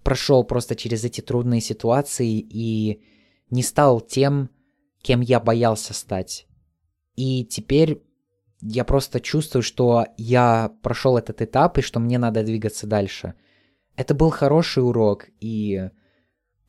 прошел 0.04 0.44
просто 0.44 0.76
через 0.76 1.04
эти 1.04 1.22
трудные 1.22 1.62
ситуации 1.62 2.40
и 2.40 3.02
не 3.50 3.64
стал 3.64 4.02
тем, 4.02 4.50
кем 5.02 5.22
я 5.22 5.40
боялся 5.40 5.94
стать. 5.94 6.48
И 7.16 7.46
теперь 7.46 8.02
я 8.62 8.84
просто 8.84 9.20
чувствую, 9.20 9.62
что 9.62 10.06
я 10.18 10.74
прошел 10.82 11.18
этот 11.18 11.42
этап 11.42 11.78
и 11.78 11.82
что 11.82 12.00
мне 12.00 12.18
надо 12.18 12.44
двигаться 12.44 12.88
дальше. 12.88 13.36
Это 13.96 14.14
был 14.14 14.30
хороший 14.30 14.84
урок, 14.84 15.28
и 15.40 15.90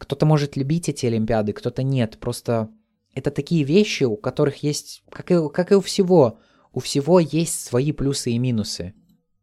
кто-то 0.00 0.24
может 0.24 0.56
любить 0.56 0.88
эти 0.88 1.04
Олимпиады, 1.04 1.52
кто-то 1.52 1.82
нет. 1.82 2.18
Просто 2.18 2.70
это 3.14 3.30
такие 3.30 3.64
вещи, 3.64 4.04
у 4.04 4.16
которых 4.16 4.62
есть, 4.62 5.02
как 5.10 5.30
и, 5.30 5.36
как 5.50 5.72
и 5.72 5.74
у 5.74 5.82
всего, 5.82 6.38
у 6.72 6.80
всего 6.80 7.20
есть 7.20 7.62
свои 7.62 7.92
плюсы 7.92 8.30
и 8.30 8.38
минусы. 8.38 8.94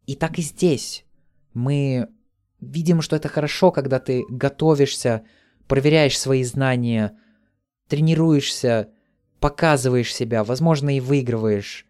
И 0.08 0.16
так 0.16 0.40
и 0.40 0.42
здесь. 0.42 1.06
Мы 1.54 2.08
видим, 2.60 3.04
что 3.04 3.16
это 3.16 3.28
хорошо, 3.28 3.72
когда 3.72 4.00
ты 4.00 4.26
готовишься, 4.30 5.26
проверяешь 5.68 6.20
свои 6.20 6.44
знания, 6.44 7.16
тренируешься, 7.88 8.90
показываешь 9.40 10.14
себя, 10.14 10.44
возможно, 10.44 10.98
и 10.98 11.00
выигрываешь. 11.00 11.86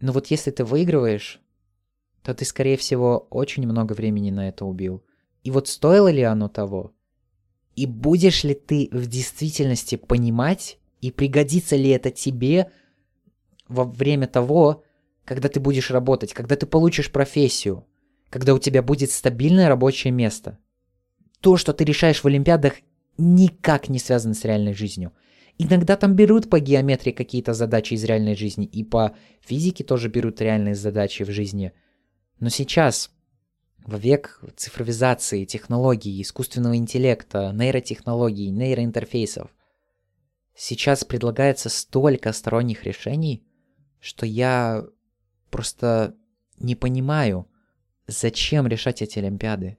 Но 0.00 0.10
вот 0.10 0.26
если 0.26 0.50
ты 0.50 0.64
выигрываешь, 0.64 1.40
то 2.24 2.34
ты, 2.34 2.44
скорее 2.44 2.76
всего, 2.76 3.28
очень 3.30 3.68
много 3.68 3.92
времени 3.92 4.32
на 4.32 4.48
это 4.48 4.64
убил. 4.64 5.04
И 5.44 5.52
вот 5.52 5.68
стоило 5.68 6.10
ли 6.10 6.22
оно 6.22 6.48
того? 6.48 6.92
И 7.76 7.86
будешь 7.86 8.44
ли 8.44 8.54
ты 8.54 8.88
в 8.92 9.06
действительности 9.06 9.96
понимать, 9.96 10.78
и 11.00 11.10
пригодится 11.10 11.76
ли 11.76 11.90
это 11.90 12.10
тебе 12.10 12.70
во 13.68 13.84
время 13.84 14.26
того, 14.26 14.84
когда 15.24 15.48
ты 15.48 15.60
будешь 15.60 15.90
работать, 15.90 16.32
когда 16.32 16.56
ты 16.56 16.66
получишь 16.66 17.12
профессию, 17.12 17.86
когда 18.28 18.54
у 18.54 18.58
тебя 18.58 18.82
будет 18.82 19.10
стабильное 19.10 19.68
рабочее 19.68 20.12
место. 20.12 20.58
То, 21.40 21.56
что 21.56 21.72
ты 21.72 21.84
решаешь 21.84 22.22
в 22.22 22.26
Олимпиадах, 22.26 22.74
никак 23.16 23.88
не 23.88 23.98
связано 23.98 24.34
с 24.34 24.44
реальной 24.44 24.74
жизнью. 24.74 25.12
Иногда 25.58 25.96
там 25.96 26.14
берут 26.14 26.48
по 26.48 26.58
геометрии 26.58 27.12
какие-то 27.12 27.52
задачи 27.52 27.94
из 27.94 28.04
реальной 28.04 28.34
жизни, 28.34 28.64
и 28.64 28.82
по 28.82 29.14
физике 29.40 29.84
тоже 29.84 30.08
берут 30.08 30.40
реальные 30.40 30.74
задачи 30.74 31.22
в 31.22 31.30
жизни. 31.30 31.72
Но 32.38 32.48
сейчас 32.48 33.10
в 33.90 33.98
век 33.98 34.40
цифровизации, 34.56 35.44
технологий, 35.44 36.22
искусственного 36.22 36.76
интеллекта, 36.76 37.52
нейротехнологий, 37.52 38.50
нейроинтерфейсов. 38.50 39.50
Сейчас 40.54 41.04
предлагается 41.04 41.68
столько 41.68 42.32
сторонних 42.32 42.84
решений, 42.84 43.44
что 43.98 44.26
я 44.26 44.84
просто 45.50 46.14
не 46.58 46.76
понимаю, 46.76 47.48
зачем 48.06 48.66
решать 48.66 49.02
эти 49.02 49.18
Олимпиады. 49.18 49.78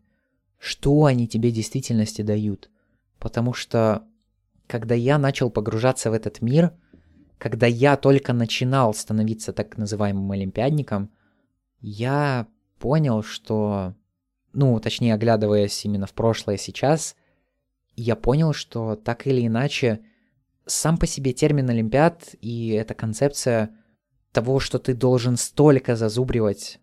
Что 0.57 1.05
они 1.05 1.27
тебе 1.27 1.49
в 1.49 1.53
действительности 1.53 2.21
дают? 2.21 2.69
Потому 3.17 3.53
что, 3.53 4.03
когда 4.67 4.95
я 4.95 5.17
начал 5.17 5.49
погружаться 5.49 6.11
в 6.11 6.13
этот 6.13 6.41
мир, 6.41 6.73
когда 7.37 7.65
я 7.65 7.95
только 7.97 8.33
начинал 8.33 8.93
становиться 8.93 9.53
так 9.53 9.77
называемым 9.77 10.29
олимпиадником, 10.31 11.11
я 11.79 12.47
понял, 12.79 13.23
что, 13.23 13.95
ну, 14.53 14.79
точнее, 14.79 15.13
оглядываясь 15.13 15.85
именно 15.85 16.05
в 16.05 16.13
прошлое 16.13 16.57
сейчас, 16.57 17.15
я 17.95 18.15
понял, 18.15 18.53
что 18.53 18.95
так 18.95 19.27
или 19.27 19.45
иначе 19.45 20.01
сам 20.65 20.97
по 20.97 21.07
себе 21.07 21.33
термин 21.33 21.69
Олимпиад 21.69 22.35
и 22.41 22.69
эта 22.69 22.93
концепция 22.93 23.71
того, 24.31 24.59
что 24.59 24.79
ты 24.79 24.93
должен 24.93 25.37
столько 25.37 25.95
зазубривать 25.95 26.79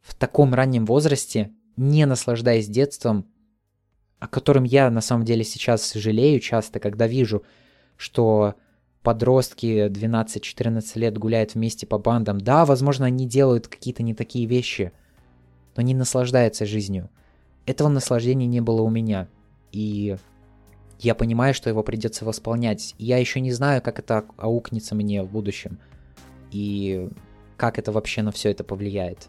в 0.00 0.14
таком 0.14 0.54
раннем 0.54 0.86
возрасте, 0.86 1.52
не 1.76 2.06
наслаждаясь 2.06 2.68
детством, 2.68 3.26
о 4.18 4.26
котором 4.26 4.64
я 4.64 4.90
на 4.90 5.00
самом 5.00 5.24
деле 5.24 5.44
сейчас 5.44 5.92
жалею 5.92 6.40
часто, 6.40 6.80
когда 6.80 7.06
вижу, 7.06 7.44
что 7.96 8.54
подростки 9.02 9.88
12-14 9.88 10.98
лет 10.98 11.18
гуляют 11.18 11.54
вместе 11.54 11.86
по 11.86 11.98
бандам. 11.98 12.40
Да, 12.40 12.64
возможно, 12.64 13.06
они 13.06 13.26
делают 13.26 13.68
какие-то 13.68 14.02
не 14.02 14.14
такие 14.14 14.46
вещи– 14.46 14.92
но 15.78 15.82
не 15.82 15.94
наслаждается 15.94 16.66
жизнью. 16.66 17.08
Этого 17.64 17.88
наслаждения 17.88 18.46
не 18.46 18.60
было 18.60 18.82
у 18.82 18.90
меня. 18.90 19.28
И 19.70 20.16
я 20.98 21.14
понимаю, 21.14 21.54
что 21.54 21.70
его 21.70 21.84
придется 21.84 22.24
восполнять. 22.24 22.96
Я 22.98 23.18
еще 23.18 23.38
не 23.38 23.52
знаю, 23.52 23.80
как 23.80 24.00
это 24.00 24.24
аукнется 24.38 24.96
мне 24.96 25.22
в 25.22 25.30
будущем. 25.30 25.78
И 26.50 27.08
как 27.56 27.78
это 27.78 27.92
вообще 27.92 28.22
на 28.22 28.32
все 28.32 28.50
это 28.50 28.64
повлияет. 28.64 29.28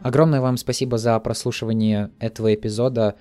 Огромное 0.00 0.40
вам 0.40 0.56
спасибо 0.56 0.98
за 0.98 1.16
прослушивание 1.20 2.10
этого 2.18 2.52
эпизода. 2.52 3.14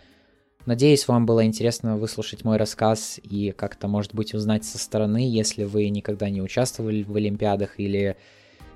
Надеюсь, 0.65 1.07
вам 1.07 1.27
было 1.27 1.45
интересно 1.45 1.95
выслушать 1.95 2.43
мой 2.43 2.57
рассказ 2.57 3.19
и 3.21 3.51
как-то, 3.51 3.87
может 3.87 4.15
быть, 4.15 4.33
узнать 4.33 4.65
со 4.65 4.79
стороны, 4.79 5.29
если 5.29 5.63
вы 5.63 5.89
никогда 5.89 6.27
не 6.31 6.41
участвовали 6.41 7.03
в 7.03 7.15
Олимпиадах 7.15 7.79
или 7.79 8.17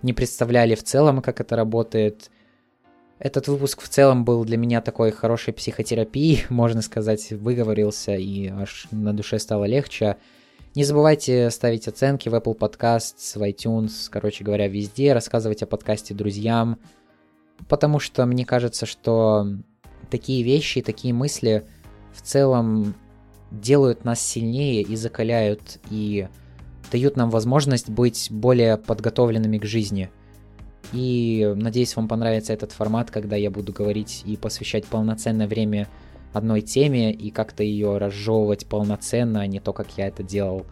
не 0.05 0.13
представляли 0.13 0.75
в 0.75 0.83
целом, 0.83 1.21
как 1.23 1.41
это 1.41 1.55
работает. 1.55 2.29
Этот 3.17 3.47
выпуск 3.47 3.81
в 3.81 3.89
целом 3.89 4.23
был 4.23 4.45
для 4.45 4.55
меня 4.55 4.79
такой 4.81 5.11
хорошей 5.11 5.51
психотерапией, 5.51 6.45
можно 6.49 6.83
сказать, 6.83 7.31
выговорился 7.31 8.13
и 8.13 8.47
аж 8.49 8.87
на 8.91 9.13
душе 9.13 9.39
стало 9.39 9.65
легче. 9.65 10.17
Не 10.75 10.83
забывайте 10.83 11.49
ставить 11.49 11.87
оценки 11.87 12.29
в 12.29 12.35
Apple 12.35 12.55
Podcasts, 12.55 13.39
в 13.39 13.41
iTunes, 13.41 14.07
короче 14.11 14.43
говоря, 14.43 14.67
везде, 14.67 15.13
рассказывать 15.13 15.63
о 15.63 15.67
подкасте 15.67 16.13
друзьям, 16.13 16.77
потому 17.67 17.97
что 17.97 18.27
мне 18.27 18.45
кажется, 18.45 18.85
что 18.85 19.47
такие 20.11 20.43
вещи, 20.43 20.81
такие 20.81 21.15
мысли 21.15 21.65
в 22.13 22.21
целом 22.21 22.93
делают 23.49 24.05
нас 24.05 24.21
сильнее 24.21 24.83
и 24.83 24.95
закаляют, 24.95 25.79
и 25.89 26.27
дают 26.91 27.17
нам 27.17 27.29
возможность 27.29 27.89
быть 27.89 28.27
более 28.31 28.77
подготовленными 28.77 29.57
к 29.57 29.65
жизни. 29.65 30.09
И 30.93 31.51
надеюсь, 31.55 31.95
вам 31.95 32.07
понравится 32.07 32.53
этот 32.53 32.71
формат, 32.71 33.11
когда 33.11 33.35
я 33.35 33.49
буду 33.49 33.73
говорить 33.73 34.23
и 34.25 34.37
посвящать 34.37 34.85
полноценное 34.85 35.47
время 35.47 35.87
одной 36.33 36.61
теме 36.61 37.11
и 37.13 37.31
как-то 37.31 37.63
ее 37.63 37.97
разжевывать 37.97 38.67
полноценно, 38.67 39.41
а 39.41 39.47
не 39.47 39.59
то, 39.59 39.73
как 39.73 39.87
я 39.97 40.07
это 40.07 40.23
делал 40.23 40.65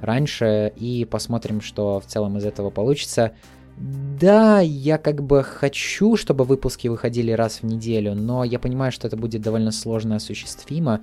раньше. 0.00 0.72
И 0.76 1.04
посмотрим, 1.04 1.60
что 1.60 2.00
в 2.00 2.06
целом 2.06 2.38
из 2.38 2.44
этого 2.44 2.70
получится. 2.70 3.32
Да, 3.76 4.60
я 4.60 4.98
как 4.98 5.22
бы 5.22 5.42
хочу, 5.42 6.16
чтобы 6.16 6.44
выпуски 6.44 6.86
выходили 6.86 7.32
раз 7.32 7.60
в 7.60 7.64
неделю, 7.64 8.14
но 8.14 8.44
я 8.44 8.60
понимаю, 8.60 8.92
что 8.92 9.08
это 9.08 9.16
будет 9.16 9.42
довольно 9.42 9.72
сложно 9.72 10.16
осуществимо, 10.16 11.00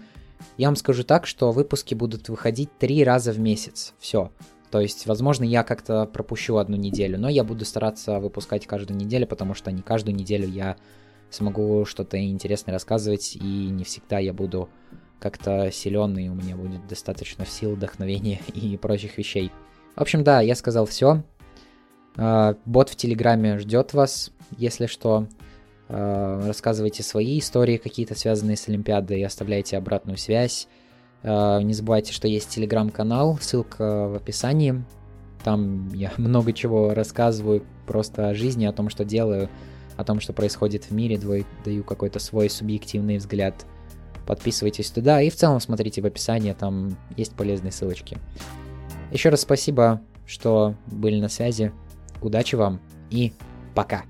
я 0.58 0.68
вам 0.68 0.76
скажу 0.76 1.04
так, 1.04 1.26
что 1.26 1.52
выпуски 1.52 1.96
будут 1.96 2.30
выходить 2.30 2.78
три 2.78 3.04
раза 3.04 3.32
в 3.32 3.40
месяц. 3.40 3.94
Все. 4.00 4.32
То 4.72 4.80
есть, 4.80 5.06
возможно, 5.06 5.44
я 5.44 5.64
как-то 5.64 6.06
пропущу 6.06 6.58
одну 6.58 6.78
неделю, 6.78 7.20
но 7.20 7.28
я 7.28 7.44
буду 7.44 7.66
стараться 7.66 8.20
выпускать 8.20 8.66
каждую 8.66 8.98
неделю, 8.98 9.28
потому 9.28 9.54
что 9.54 9.72
не 9.72 9.82
каждую 9.82 10.16
неделю 10.16 10.48
я 10.48 10.78
смогу 11.30 11.86
что-то 11.86 12.18
интересное 12.24 12.74
рассказывать, 12.74 13.36
и 13.36 13.40
не 13.40 13.84
всегда 13.84 14.20
я 14.20 14.34
буду 14.34 14.70
как-то 15.20 15.72
силен, 15.72 16.18
и 16.18 16.30
у 16.30 16.34
меня 16.34 16.56
будет 16.56 16.88
достаточно 16.88 17.46
сил, 17.46 17.76
вдохновения 17.76 18.40
и 18.54 18.78
прочих 18.78 19.18
вещей. 19.18 19.52
В 19.96 20.02
общем, 20.02 20.24
да, 20.24 20.42
я 20.42 20.56
сказал 20.56 20.86
все. 20.86 21.24
А, 22.18 22.56
бот 22.66 22.90
в 22.90 22.96
Телеграме 22.96 23.60
ждет 23.60 23.94
вас, 23.94 24.32
если 24.58 24.86
что. 24.86 25.28
Э, 25.92 26.48
рассказывайте 26.48 27.04
свои 27.04 27.40
истории 27.40 27.78
какие-то 27.78 28.16
связанные 28.16 28.58
с 28.58 28.68
Олимпиадой, 28.68 29.24
оставляйте 29.24 29.78
обратную 29.78 30.18
связь. 30.18 30.68
Э, 31.24 31.62
не 31.62 31.74
забывайте, 31.74 32.14
что 32.14 32.28
есть 32.28 32.50
телеграм-канал, 32.50 33.38
ссылка 33.42 34.08
в 34.08 34.16
описании. 34.16 34.84
Там 35.44 35.90
я 35.94 36.12
много 36.18 36.54
чего 36.54 36.94
рассказываю 36.94 37.64
просто 37.86 38.30
о 38.30 38.34
жизни, 38.34 38.66
о 38.66 38.74
том, 38.74 38.90
что 38.90 39.04
делаю, 39.04 39.50
о 39.98 40.04
том, 40.04 40.20
что 40.20 40.34
происходит 40.34 40.86
в 40.86 40.92
мире, 40.92 41.20
даю 41.66 41.84
какой-то 41.84 42.20
свой 42.20 42.50
субъективный 42.50 43.18
взгляд. 43.18 43.66
Подписывайтесь 44.26 44.90
туда 44.92 45.22
и 45.22 45.30
в 45.30 45.36
целом 45.36 45.60
смотрите 45.60 46.02
в 46.02 46.06
описании, 46.06 46.54
там 46.54 46.96
есть 47.18 47.36
полезные 47.36 47.72
ссылочки. 47.72 48.18
Еще 49.12 49.30
раз 49.30 49.42
спасибо, 49.42 50.02
что 50.26 50.76
были 50.88 51.20
на 51.20 51.28
связи. 51.28 51.74
Удачи 52.22 52.56
вам 52.56 52.80
и 53.10 53.34
пока! 53.76 54.04